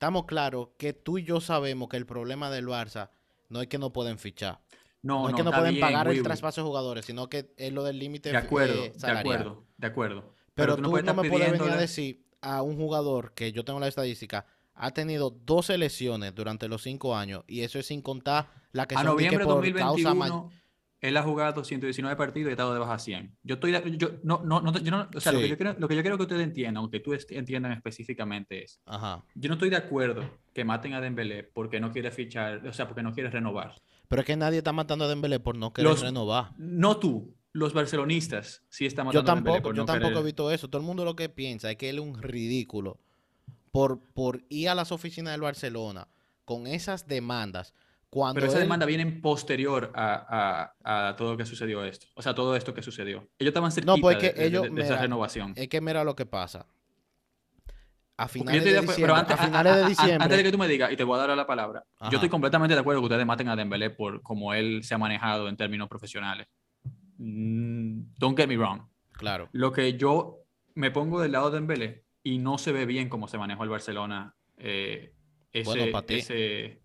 [0.00, 3.10] estamos claros que tú y yo sabemos que el problema del Barça
[3.50, 4.58] no es que no pueden fichar.
[5.02, 7.84] No, no es que no pueden pagar el traspaso de jugadores, sino que es lo
[7.84, 10.34] del límite de acuerdo, eh, De acuerdo, de acuerdo.
[10.54, 13.88] Pero, tú, no, me puedes venir a decir a un jugador que yo tengo la
[13.88, 18.86] estadística ha tenido 12 lesiones durante los cinco años y eso es sin contar la
[18.86, 20.50] que a noviembre de 2021
[21.00, 23.36] él ha jugado 119 partidos y ha estado de baja 100.
[23.42, 25.88] Yo estoy, yo, no, no, no, yo no o sea, lo, que yo quiero, lo
[25.88, 29.24] que yo quiero que ustedes entiendan, aunque tú entiendan específicamente es, Ajá.
[29.34, 32.86] yo no estoy de acuerdo que maten a Dembélé porque no quiere fichar, o sea,
[32.86, 33.74] porque no quiere renovar.
[34.08, 36.52] Pero es que nadie está matando a Dembélé por no querer renovar.
[36.58, 40.24] No tú, los barcelonistas sí están matando yo tampoco, a Dembélé por Yo tampoco he
[40.24, 40.68] visto eso.
[40.68, 43.00] Todo el mundo lo que piensa es que él es un ridículo
[43.70, 46.08] por, por ir a las oficinas del Barcelona
[46.44, 47.72] con esas demandas
[48.10, 52.06] pero esa demanda viene posterior a, a, todo lo que sucedió esto.
[52.14, 53.28] O sea, todo esto que sucedió.
[53.38, 55.52] Ellos estaban cerquita no, pues de, esa renovación.
[55.56, 56.66] Es que mira lo que pasa.
[58.16, 60.24] A finales, de, diciembre, antes, a finales de diciembre.
[60.24, 62.28] Antes de que tú me digas, y te voy a dar la palabra, yo estoy
[62.28, 65.56] completamente de acuerdo que ustedes maten a Dembélé por cómo él se ha manejado en
[65.56, 66.46] términos profesionales.
[67.16, 68.82] Mm, don't get me wrong.
[69.12, 69.48] Claro.
[69.52, 70.40] Lo que yo
[70.74, 73.70] me pongo del lado de Dembélé y no se ve bien cómo se manejó el
[73.70, 75.14] Barcelona eh,
[75.64, 76.79] bueno, ese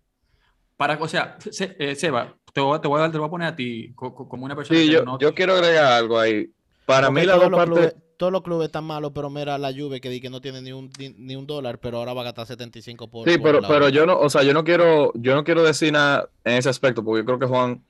[0.76, 1.38] para, o sea,
[1.78, 4.44] eh, Seba, te voy, te, voy a, dar, te voy a poner a ti como
[4.44, 4.78] una persona.
[4.78, 6.50] Sí, yo, yo quiero agregar algo ahí.
[6.84, 7.96] Para mí, la dos partes.
[8.16, 10.72] todos los clubes están malos, pero mira la Juve que di que no tiene ni
[10.72, 13.28] un, ni, un dólar, pero ahora va a gastar 75 por.
[13.28, 16.28] Sí, pero, pero yo no, o sea, yo no quiero, yo no quiero decir nada
[16.44, 17.84] en ese aspecto, porque yo creo que Juan,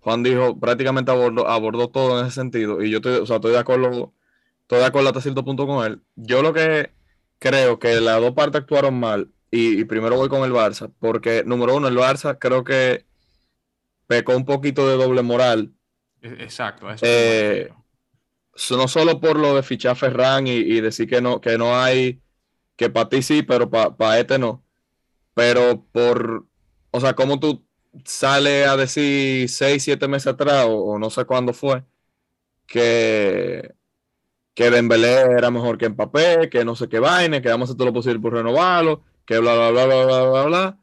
[0.00, 3.52] Juan dijo, prácticamente abordó, abordó todo en ese sentido, y yo estoy, o sea, estoy
[3.52, 4.12] de acuerdo,
[4.62, 6.00] estoy de acuerdo hasta cierto punto con él.
[6.16, 6.90] Yo lo que
[7.38, 11.76] creo que las dos partes actuaron mal y, primero voy con el Barça, porque número
[11.76, 13.04] uno, el Barça creo que
[14.06, 15.74] pecó un poquito de doble moral.
[16.22, 16.90] E, exacto.
[16.90, 17.70] Eso eh,
[18.70, 22.22] no solo por lo de fichar Ferran y, decir que no, que no hay,
[22.76, 24.64] que para ti sí, pero para este no.
[25.34, 26.46] Pero por,
[26.90, 27.62] o sea, como tú
[28.06, 31.84] sales a decir seis, siete meses atrás, o, no sé cuándo fue,
[32.66, 33.74] que,
[34.54, 37.76] que Dembélé era mejor que Mbappé, que no sé qué vaina, que vamos a hacer
[37.76, 40.78] todo lo posible por renovarlo que bla, bla, bla, bla, bla, bla, bla.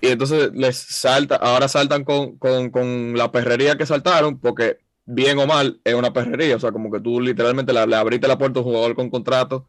[0.00, 5.38] Y entonces les salta, ahora saltan con, con, con la perrería que saltaron, porque bien
[5.38, 8.58] o mal es una perrería, o sea, como que tú literalmente le, abriste la puerta
[8.58, 9.68] a un jugador con contrato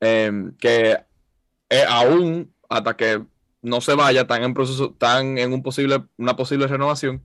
[0.00, 0.98] em, que
[1.88, 3.22] aún hasta que
[3.62, 7.22] no se vaya, tan en proceso, tan en un posible, una posible renovación,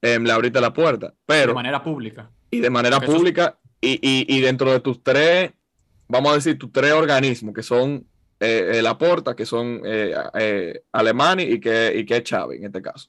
[0.00, 1.14] em, le abriste la puerta.
[1.26, 2.30] Pero, de manera pública.
[2.50, 5.52] Y de manera pública, y, y, y, dentro de tus tres,
[6.06, 8.06] vamos a decir, tus tres organismos, que son
[8.40, 12.82] eh, Laporta, que son eh, eh, Alemani y que, y que es Xavi en este
[12.82, 13.08] caso.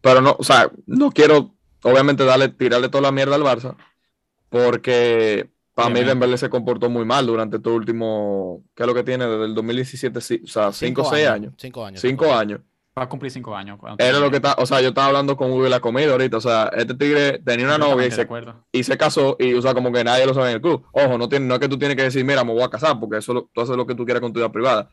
[0.00, 3.76] Pero no, o sea, no quiero obviamente darle, tirarle toda la mierda al Barça,
[4.48, 8.94] porque Para mí Dembélé se comportó muy mal durante todo el último, ¿qué es lo
[8.94, 9.26] que tiene?
[9.26, 11.54] Desde el 2017, o sea, 5 o 6 años.
[11.56, 12.00] 5 años.
[12.00, 12.60] 5 años.
[13.00, 13.78] Va a cumplir 5 años.
[13.96, 16.36] Era lo que está, o sea, yo estaba hablando con Hugo y la comida ahorita,
[16.36, 18.28] o sea, este tigre tenía una novia y se,
[18.72, 20.84] y se, casó y, o sea, como que nadie lo sabe en el club.
[20.92, 23.00] Ojo, no, tiene, no es que tú tienes que decir, mira, me voy a casar,
[23.00, 24.90] porque eso tú haces lo que tú quieras con tu vida privada.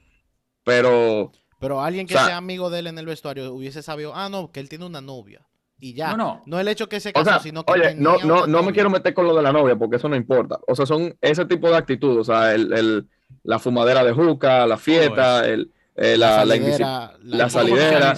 [0.63, 1.33] Pero...
[1.59, 4.61] Pero alguien que sea, amigo de él en el vestuario hubiese sabido, ah, no, que
[4.61, 5.45] él tiene una novia.
[5.77, 6.11] Y ya.
[6.11, 6.43] No, no.
[6.45, 7.73] no el hecho que se casó, sino que.
[7.73, 10.15] Oye, no, no, no me quiero meter con lo de la novia, porque eso no
[10.15, 10.59] importa.
[10.65, 12.19] O sea, son ese tipo de actitudes.
[12.19, 13.07] O sea, el, el,
[13.43, 18.15] la fumadera de juca, la fiesta, el, eh, la, la, salidera,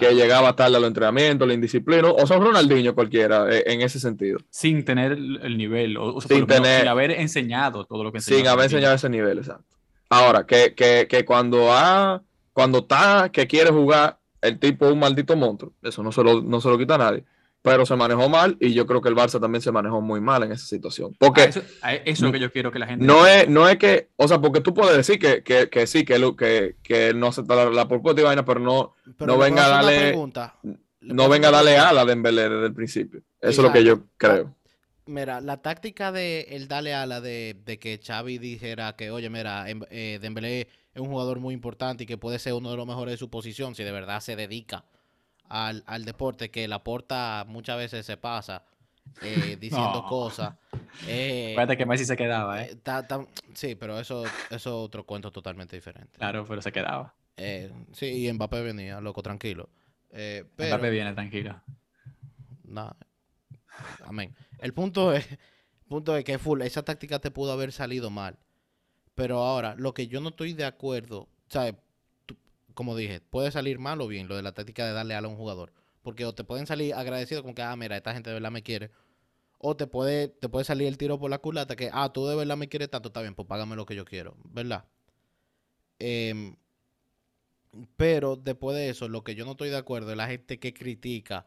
[0.00, 2.08] que llegaba tarde a los entrenamientos, la indisciplina.
[2.10, 4.38] O sea, Ronaldinho cualquiera, eh, en ese sentido.
[4.50, 8.64] Sin tener el nivel, o, sin, tener, sin haber enseñado todo lo que Sin haber
[8.64, 9.76] enseñado ese nivel, exacto.
[10.08, 12.22] Ahora, que, que, que cuando, ha,
[12.52, 16.42] cuando está, que quiere jugar el tipo es un maldito monstruo, eso no se lo,
[16.42, 17.24] no se lo quita a nadie,
[17.62, 20.42] pero se manejó mal y yo creo que el Barça también se manejó muy mal
[20.42, 21.14] en esa situación.
[21.18, 23.04] Porque eso, es lo que yo quiero que la gente...
[23.04, 26.04] No es, no es que, o sea, porque tú puedes decir que, que, que sí,
[26.04, 29.68] que, que, que no acepta la, la propuesta y vaina, pero no, no venga a
[29.68, 30.16] darle...
[31.02, 33.22] No venga a darle ala a Dembélé desde el principio.
[33.40, 34.54] Eso es lo que yo creo.
[35.06, 39.68] Mira, la táctica de el darle ala de, de que Xavi dijera que, oye, mira,
[39.70, 42.86] em, eh, Dembélé es un jugador muy importante y que puede ser uno de los
[42.86, 44.84] mejores de su posición si de verdad se dedica
[45.50, 48.64] al, deporte, que la aporta muchas veces se pasa
[49.20, 50.54] eh, diciendo cosas.
[51.06, 52.70] Eh, que Messi se quedaba, ¿eh?
[52.72, 56.18] eh sí, pero eso, es otro cuento totalmente diferente.
[56.18, 57.14] Claro, pero se quedaba.
[57.36, 59.68] Eh, sí, y Mbappé venía, loco, tranquilo.
[60.10, 61.60] pero, Mbappé viene tranquilo.
[62.64, 62.96] Nada.
[64.04, 64.34] Amén.
[64.58, 65.26] El punto es,
[65.88, 68.38] punto es que full, esa táctica te pudo haber salido mal.
[69.16, 71.74] Pero ahora, lo que yo no estoy de acuerdo, ¿sabes?
[72.80, 75.36] Como dije, puede salir mal o bien lo de la táctica de darle a un
[75.36, 75.70] jugador.
[76.00, 78.62] Porque o te pueden salir agradecidos como que, ah, mira, esta gente de verdad me
[78.62, 78.90] quiere.
[79.58, 82.36] O te puede, te puede salir el tiro por la culata que, ah, tú de
[82.36, 84.86] verdad me quieres tanto, está bien, pues págame lo que yo quiero, ¿verdad?
[85.98, 86.56] Em,
[87.98, 90.72] pero después de eso, lo que yo no estoy de acuerdo es la gente que
[90.72, 91.44] critica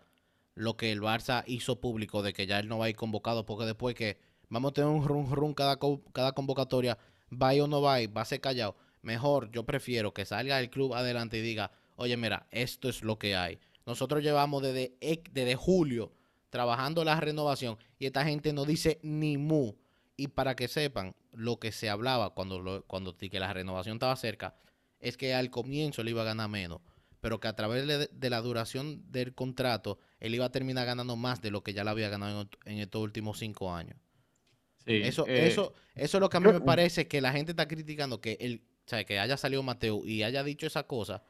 [0.53, 3.47] lo que el Barça hizo público de que ya él no va a ir convocado,
[3.47, 4.19] porque después que
[4.49, 5.79] vamos a tener un run run cada,
[6.11, 6.99] cada convocatoria,
[7.31, 8.75] vaya o no vaya, va a ser callado.
[9.03, 13.19] Mejor, yo prefiero que salga el club adelante y diga, oye, mira, esto es lo
[13.19, 13.59] que hay.
[13.85, 14.97] Nosotros llevamos desde,
[15.31, 16.13] desde julio
[16.49, 19.73] trabajando la renovación y esta gente no dice ni mu.
[20.15, 24.55] Y para que sepan, lo que se hablaba cuando, cuando que la renovación estaba cerca,
[24.99, 26.79] es que al comienzo le iba a ganar menos,
[27.19, 31.41] pero que a través de, la duración del contrato, él iba a terminar ganando más
[31.41, 33.97] de lo que ya le había ganado en estos últimos cinco años
[34.85, 37.67] eso, eh, eso, eso es lo que a mí me parece que la gente está
[37.67, 41.23] criticando que el, o que haya salido Mateo y haya dicho esa cosa,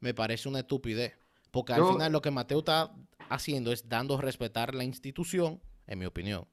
[0.00, 1.16] me parece una estupidez.
[1.50, 2.92] Porque al final lo que Mateo está
[3.28, 6.46] haciendo es dando a respetar la institución, en mi opinión.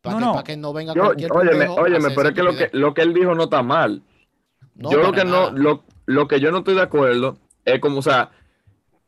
[0.00, 3.14] Para, que, no venga cualquier Óyeme, óyeme pero es que lo, que lo que él
[3.14, 4.02] dijo no está mal.
[4.74, 8.02] yo lo que no, lo, lo, que yo no estoy de acuerdo es como, o
[8.02, 8.30] sea,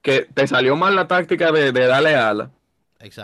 [0.03, 2.53] que te salió mal la táctica de, de darle ala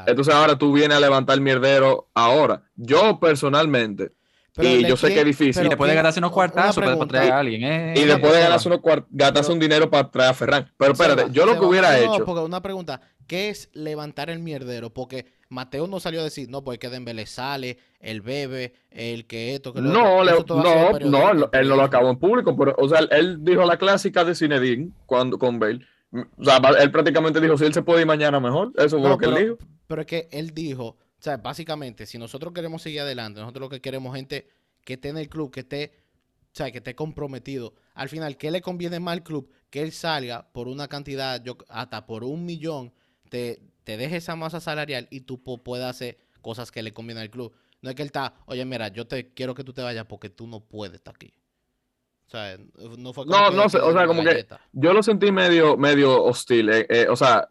[0.06, 2.62] entonces ahora tú vienes a levantar el mierdero ahora.
[2.76, 4.12] Yo personalmente,
[4.58, 5.66] y yo sé que es difícil.
[5.66, 7.62] Y después de ganarse unos cuartazos para traer a alguien.
[7.64, 7.94] Eh.
[7.96, 8.80] y después de ganarse unos
[9.10, 10.72] gastarse un dinero para traer a Ferran.
[10.76, 12.24] Pero espérate, yo lo que hubiera hecho.
[12.24, 14.90] Porque una pregunta, ¿qué es levantar el mierdero?
[14.90, 19.54] Porque Mateo no salió a decir, no, pues que Dembélé sale, el bebe, el que
[19.54, 22.56] esto, que lo No, no, no, él no lo acabó en público.
[22.56, 25.80] Pero, o sea, él dijo la clásica de Zinedine cuando, con Bale
[26.12, 29.16] o sea, él prácticamente dijo, si él se puede ir mañana mejor, eso es lo
[29.16, 29.58] que él dijo.
[29.86, 33.68] Pero es que él dijo, o sea, básicamente, si nosotros queremos seguir adelante, nosotros lo
[33.68, 34.48] que queremos gente
[34.82, 35.92] que esté en el club, que esté,
[36.44, 37.74] o sea, que esté comprometido.
[37.92, 39.52] Al final, ¿qué le conviene más al club?
[39.68, 42.94] Que él salga por una cantidad, yo, hasta por un millón,
[43.28, 47.30] te, te deje esa masa salarial y tú puedas hacer cosas que le convienen al
[47.30, 47.52] club.
[47.82, 50.30] No es que él está, oye, mira, yo te quiero que tú te vayas porque
[50.30, 51.34] tú no puedes estar aquí.
[52.28, 52.56] O sea,
[52.96, 56.70] no fue No, no sé, o sea, como que yo lo sentí medio, medio hostil.
[56.70, 57.50] Eh, eh, o sea,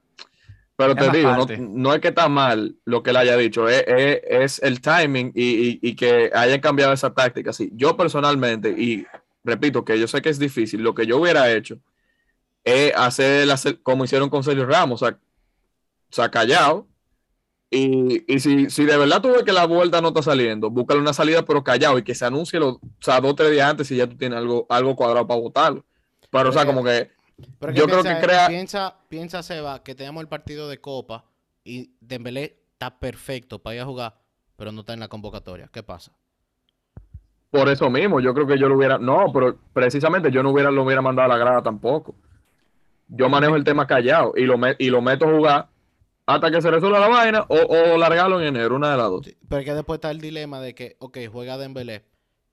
[0.79, 4.63] pero te digo, no, es que está mal lo que él haya dicho, es, es,
[4.63, 7.51] el timing y, y, que haya cambiado esa táctica.
[7.51, 9.05] Sí, yo personalmente, y
[9.43, 11.79] repito que yo sé que es difícil, lo que yo hubiera hecho
[12.63, 16.87] es hacer, hacer como hicieron con Sergio Ramos, o sea, o sea callado,
[17.69, 21.01] y, y si, si, de verdad tú ves que la vuelta no está saliendo, búscale
[21.01, 23.69] una salida pero callado y que se anuncie lo, o sea, dos o tres días
[23.69, 25.85] antes y ya tú tienes algo, algo cuadrado para votarlo.
[26.31, 27.11] Pero, o sea, como que
[27.73, 28.47] yo creo que crea...
[28.47, 31.25] Piensa, piensa, Seba, que tenemos el partido de Copa
[31.63, 34.15] y Dembélé está perfecto para ir a jugar,
[34.55, 35.69] pero no está en la convocatoria.
[35.71, 36.11] ¿Qué pasa?
[37.51, 38.97] Por eso mismo, yo creo que yo lo hubiera...
[38.97, 42.15] No, pero precisamente yo no hubiera, lo hubiera mandado a la grada tampoco.
[43.07, 45.69] Yo manejo el tema callado y lo, y lo meto a jugar
[46.27, 49.27] hasta que se resuelva la vaina o, o largarlo en enero, una de las dos.
[49.47, 52.03] pero que después está el dilema de que, ok, juega Dembélé.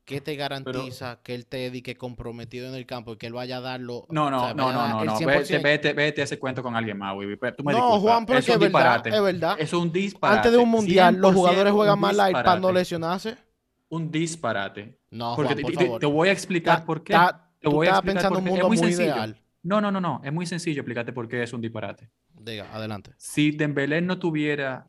[0.06, 3.56] ¿Qué te garantiza que él te dedique comprometido en el campo y que él vaya
[3.56, 4.06] a darlo?
[4.08, 7.36] No, no, no, no, no, Vete, vete, vete, ese cuento con alguien más, güey.
[7.64, 9.10] no, Juan, pero es, un disparate.
[9.10, 9.56] es verdad.
[9.58, 10.36] Es un disparate.
[10.36, 13.36] Antes de un mundial, los jugadores juegan más light para no lesionarse.
[13.88, 14.96] Un disparate.
[15.10, 16.00] No, Juan, Porque por te, favor.
[16.00, 17.18] te, voy a explicar por qué.
[17.58, 19.42] te voy a pensando en un mundo muy, muy ideal.
[19.64, 20.20] No, no, no, no.
[20.22, 22.08] Es muy sencillo explicarte por qué es un disparate.
[22.32, 23.10] Diga, adelante.
[23.16, 24.88] Si Dembélé no tuviera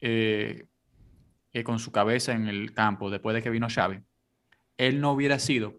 [0.00, 0.66] eh,
[1.52, 4.00] eh, con su cabeza en el campo después de que vino Xavi,
[4.78, 5.74] él no hubiera sido,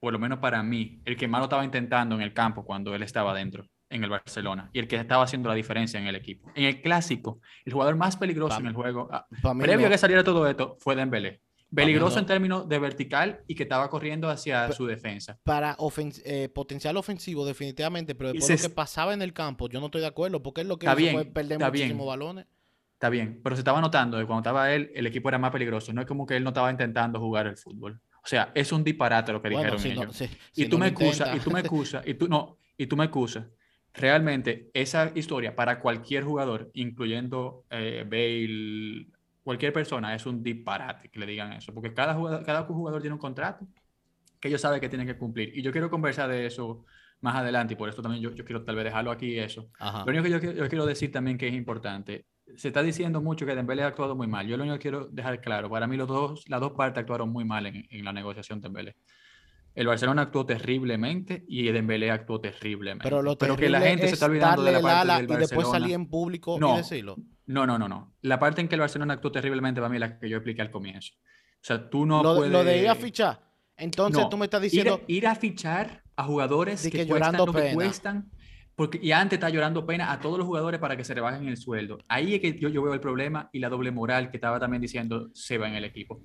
[0.00, 2.94] por lo menos para mí, el que más lo estaba intentando en el campo cuando
[2.94, 6.16] él estaba dentro en el Barcelona y el que estaba haciendo la diferencia en el
[6.16, 6.50] equipo.
[6.54, 9.26] En el clásico, el jugador más peligroso en el juego, ah,
[9.58, 11.40] previo a que saliera todo esto, fue Dembélé.
[11.74, 15.38] Peligroso en términos de vertical y que estaba corriendo hacia su defensa.
[15.44, 15.76] Para
[16.24, 19.86] eh, potencial ofensivo, definitivamente, pero después de lo que pasaba en el campo, yo no
[19.86, 22.46] estoy de acuerdo, porque es lo que hizo bien, fue perder muchísimos balones.
[22.94, 25.92] Está bien, pero se estaba notando que cuando estaba él, el equipo era más peligroso.
[25.92, 28.00] No es como que él no estaba intentando jugar el fútbol.
[28.28, 30.22] O sea, es un disparate lo que dijeron ellos.
[30.54, 33.46] y, tú me excusas, y tú me excusas, y tú no, y tú me excusas.
[33.94, 39.06] Realmente, esa historia para cualquier jugador, incluyendo eh, Bale,
[39.42, 41.72] cualquier persona, es un disparate que le digan eso.
[41.72, 43.66] Porque cada jugador, cada jugador tiene un contrato
[44.38, 45.56] que ellos saben que tienen que cumplir.
[45.56, 46.84] Y yo quiero conversar de eso
[47.22, 49.70] más adelante, y por eso también yo, yo quiero tal vez dejarlo aquí eso.
[49.80, 52.26] Lo único que yo, yo, quiero decir también que es importante
[52.56, 54.46] se está diciendo mucho que Dembélé ha actuado muy mal.
[54.46, 57.30] Yo lo único que quiero dejar claro, para mí los dos, las dos partes actuaron
[57.30, 58.96] muy mal en, la negociación de Dembélé.
[59.74, 63.04] El Barcelona actuó terriblemente y Dembélé actuó terriblemente.
[63.04, 65.34] Pero, lo Pero que la gente se está olvidando de la parte del Barcelona.
[65.34, 67.16] Y después salir en público no, y decirlo.
[67.46, 68.14] No, no, no, no.
[68.22, 70.62] La parte en que el Barcelona actuó terriblemente para mí es la que yo expliqué
[70.62, 71.14] al comienzo.
[71.14, 72.52] O sea, tú no lo, puedes...
[72.52, 73.40] Lo de ir a fichar.
[73.76, 75.00] Entonces tú me estás diciendo...
[75.06, 78.30] Ir a, fichar a jugadores que, que, cuestan lo que cuestan
[78.78, 81.56] porque, y antes está llorando pena a todos los jugadores para que se rebajen el
[81.56, 81.98] sueldo.
[82.06, 84.80] Ahí es que yo, yo veo el problema y la doble moral que estaba también
[84.80, 86.22] diciendo se va en el equipo.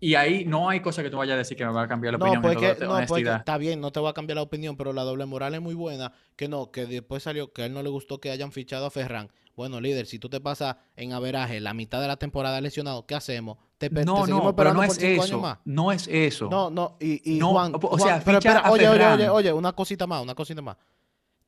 [0.00, 2.14] Y ahí no hay cosa que tú vayas a decir que me va a cambiar
[2.14, 2.42] la opinión.
[2.42, 5.24] Porque, no, porque está bien, no te va a cambiar la opinión, pero la doble
[5.24, 6.12] moral es muy buena.
[6.34, 8.90] Que no, que después salió que a él no le gustó que hayan fichado a
[8.90, 9.30] Ferran.
[9.54, 13.14] Bueno, líder, si tú te pasas en averaje la mitad de la temporada lesionado, ¿qué
[13.14, 13.56] hacemos?
[13.76, 15.60] Te, no, no, pero no es eso.
[15.64, 16.48] No es eso.
[16.50, 20.20] No, no, y, y Juan, o sea, pero oye, oye, oye, oye, una cosita más,
[20.20, 20.76] una cosita más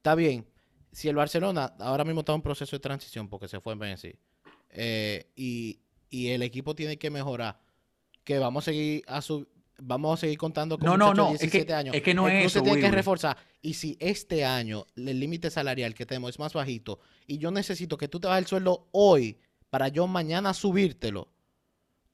[0.00, 0.46] está bien.
[0.92, 3.78] Si el Barcelona ahora mismo está en un proceso de transición porque se fue en
[3.78, 4.16] Messi
[4.70, 5.78] eh, y,
[6.10, 7.60] el equipo tiene que mejorar,
[8.24, 9.46] que vamos a seguir a su,
[9.78, 11.94] vamos a seguir contando con no, no, no, 17 es que, años.
[11.94, 12.58] Es que no es eso.
[12.58, 13.36] Se tiene que reforzar.
[13.62, 17.96] Y si este año el límite salarial que tenemos es más bajito y yo necesito
[17.96, 19.38] que tú te bajes el sueldo hoy
[19.68, 21.28] para yo mañana subírtelo,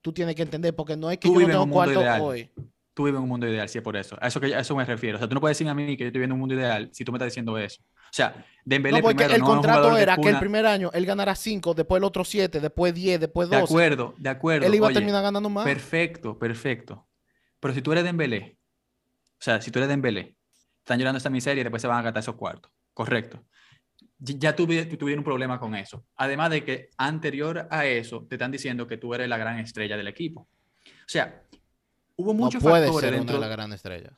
[0.01, 2.51] tú tienes que entender porque no es que yo no tengo cuarto hoy
[2.97, 4.17] tú vives en un mundo ideal, sí, es por eso.
[4.19, 5.17] A eso, que, a eso me refiero.
[5.17, 6.89] O sea, tú no puedes decir a mí que yo estoy viviendo un mundo ideal
[6.91, 7.79] si tú me estás diciendo eso.
[7.83, 11.35] O sea, Dembélé no, porque primero, el contrato era que el primer año él ganara
[11.35, 13.55] 5, después el otro 7, después 10, después 12.
[13.59, 14.65] De acuerdo, de acuerdo.
[14.65, 15.63] Él iba a terminar ganando más.
[15.63, 17.07] Perfecto, perfecto.
[17.59, 18.57] Pero si tú eres Dembélé,
[19.33, 20.35] o sea, si tú eres Dembélé,
[20.79, 22.71] están llorando esta miseria y después se van a gastar esos cuartos.
[22.95, 23.45] Correcto.
[24.17, 26.03] Ya tuvieron un problema con eso.
[26.15, 29.97] Además de que anterior a eso te están diciendo que tú eres la gran estrella
[29.97, 30.49] del equipo.
[30.81, 31.43] O sea,
[32.17, 34.11] hubo muchos no puede factores ser una de la gran estrella.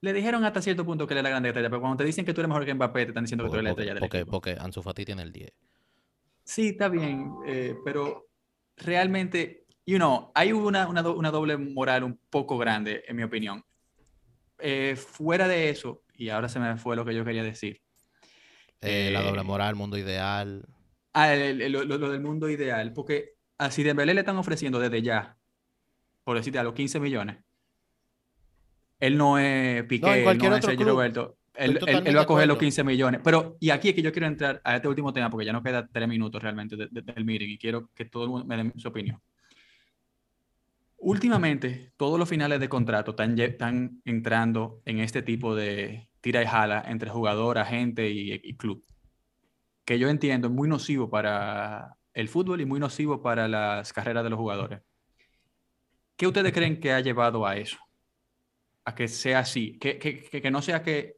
[0.00, 2.24] Le dijeron hasta cierto punto que él es la gran estrella, pero cuando te dicen
[2.24, 4.00] que tú eres mejor que Mbappé, te están diciendo que tú eres la estrella del
[4.00, 4.30] porque, equipo.
[4.32, 5.50] Porque Ansu Fati tiene el 10.
[6.44, 8.28] Sí, está bien, eh, pero
[8.76, 13.64] realmente, you know, hay una, una, una, doble moral un poco grande, en mi opinión.
[14.58, 17.80] Eh, fuera de eso, y ahora se me fue lo que yo quería decir.
[18.82, 20.66] Eh, la doble moral, mundo ideal.
[21.14, 25.38] Ah, lo, lo, del mundo ideal, porque a Dembélé le están ofreciendo desde ya
[26.24, 27.38] por decirte a los 15 millones,
[28.98, 31.36] él no es Piqué, no, no es Sergio Roberto.
[31.54, 33.20] Él, él, va a coger los 15 millones.
[33.22, 35.62] Pero, y aquí es que yo quiero entrar a este último tema, porque ya nos
[35.62, 38.88] queda tres minutos realmente del meeting y quiero que todo el mundo me dé su
[38.88, 39.20] opinión.
[40.98, 46.46] Últimamente, todos los finales de contrato están, están entrando en este tipo de tira y
[46.46, 48.82] jala entre jugador, agente y, y club.
[49.84, 54.24] Que yo entiendo es muy nocivo para el fútbol y muy nocivo para las carreras
[54.24, 54.80] de los jugadores.
[56.16, 57.78] ¿Qué ustedes creen que ha llevado a eso?
[58.84, 61.16] A que sea así, que, que, que no sea que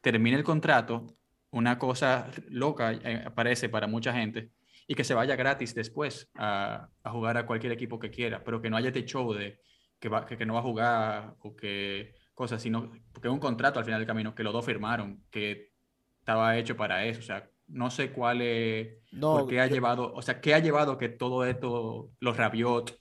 [0.00, 1.06] termine el contrato,
[1.50, 4.50] una cosa loca eh, parece para mucha gente,
[4.86, 8.60] y que se vaya gratis después a, a, jugar a cualquier equipo que quiera, pero
[8.60, 9.60] que no haya este show de
[9.98, 13.40] que, va, que, que no va a jugar o que cosas, sino porque es un
[13.40, 15.72] contrato al final del camino que los dos firmaron, que
[16.20, 20.12] estaba hecho para eso, o sea, no sé cuál es, no, por qué ha llevado,
[20.12, 22.96] o sea, qué ha llevado que todo esto, los Rabiot,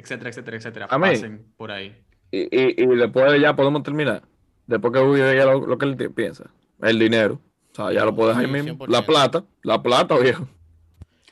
[0.00, 1.96] etcétera, etcétera, etcétera, pasen por ahí.
[2.30, 4.22] Y, y, y, después ya podemos terminar.
[4.66, 6.44] Después que ya lo, lo, que él piensa.
[6.80, 7.40] El dinero.
[7.72, 8.86] O sea, ya lo puedes ahí mismo.
[8.86, 10.46] La plata, la plata, viejo.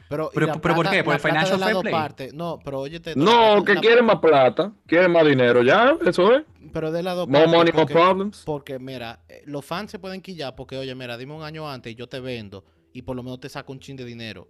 [0.09, 1.05] Pero, pero, pero ¿por qué?
[1.05, 1.93] ¿Por el financial fair play?
[1.93, 6.45] Parte, no, pero oye, No, que quieren más plata, quieren más dinero, ya, eso es.
[6.73, 8.43] Pero de lado More money, more problems.
[8.45, 11.93] Porque, mira, eh, los fans se pueden quillar porque, oye, mira, dime un año antes
[11.93, 14.49] y yo te vendo y por lo menos te saco un chin de dinero.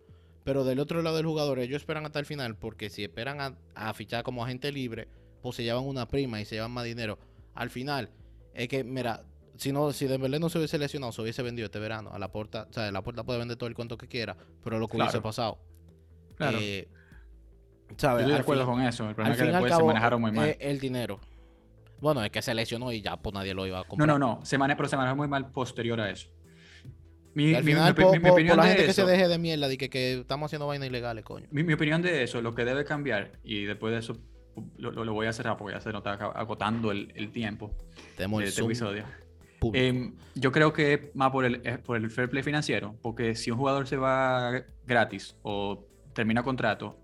[0.49, 3.93] Pero del otro lado del jugador, ellos esperan hasta el final porque si esperan a,
[3.93, 5.07] fichar como agente libre,
[5.43, 7.19] pues se llevan una prima y se llevan más dinero.
[7.55, 8.09] Al final,
[8.55, 9.25] es que, mira,
[9.59, 12.09] si no, si Dembélé no se hubiese lesionado, se hubiese vendido este verano.
[12.15, 14.79] A la puerta, o sea, la puerta puede vender todo el cuento que quiera, pero
[14.79, 15.59] lo que hubiese pasado.
[16.37, 16.57] Claro.
[16.63, 16.89] Eh,
[17.99, 18.23] ¿sabes?
[18.23, 19.07] Estoy de acuerdo con eso.
[19.07, 20.57] El problema es que después se manejaron muy mal.
[20.59, 21.21] El dinero.
[22.01, 24.09] Bueno, es que se lesionó y ya pues nadie lo iba a comprar.
[24.09, 24.47] No, no, no.
[24.47, 26.31] Se maneja, pero se manejó muy mal posterior a eso.
[27.35, 30.21] Mi, al final, mi, opinión la gente que se deje de mierda de que, que
[30.21, 31.47] estamos haciendo vainas ilegales, coño.
[31.51, 34.19] Mi, opinión de eso, lo que debe cambiar, y después de eso
[34.77, 37.77] lo, lo, voy a cerrar porque ya se nos está agotando el, el tiempo
[38.17, 39.05] de este episodio.
[39.73, 43.59] Eh, yo creo que más por el, por el fair play financiero, porque si un
[43.59, 46.99] jugador se va gratis o termina contrato,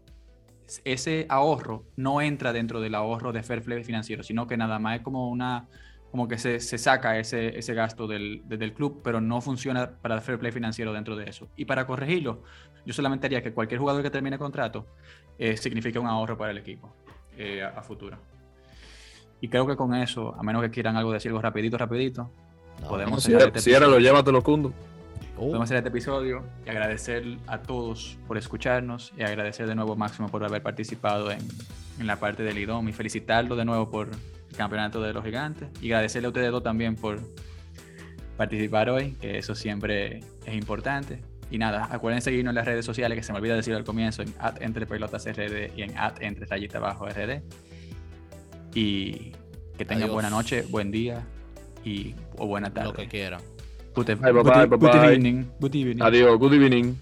[0.85, 4.97] ese ahorro no entra dentro del ahorro de fair play financiero, sino que nada más
[4.97, 5.69] es como una
[6.15, 10.15] como que se, se saca ese, ese gasto del, del, club, pero no funciona para
[10.15, 11.49] el fair play financiero dentro de eso.
[11.57, 12.45] Y para corregirlo,
[12.87, 14.87] yo solamente haría que cualquier jugador que termine contrato
[15.41, 16.95] eh, signifique un ahorro para el equipo
[17.37, 18.17] eh, a, futuro.
[19.41, 22.31] Y creo que con eso, a menos que quieran algo decir algo rapidito, rapidito,
[22.89, 24.73] podemos si, este si era lo llévatelo, Cundo.
[25.35, 29.97] Podemos hacer este episodio y agradecer a todos por escucharnos y agradecer de nuevo a
[29.97, 31.41] Máximo por haber participado en,
[31.99, 34.11] en la parte del IDOM y felicitarlo de nuevo por
[34.57, 37.21] campeonato de los gigantes y agradecerle a ustedes dos también por
[38.37, 41.21] participar hoy, que eso siempre es importante.
[41.51, 44.23] Y nada, acuérdense seguirnos en las redes sociales, que se me olvida decir al comienzo,
[44.23, 47.43] en at entre pelotas RD y en at entre rayita abajo RD.
[48.75, 49.33] Y
[49.77, 51.25] que tengan buena noche, buen día
[51.85, 52.89] y o buena tarde.
[52.89, 53.41] Lo que quieran.
[53.95, 55.45] Good, bye, bye, good, bye, good, evening.
[55.61, 56.03] Good evening.
[56.03, 56.97] Adiós, good evening.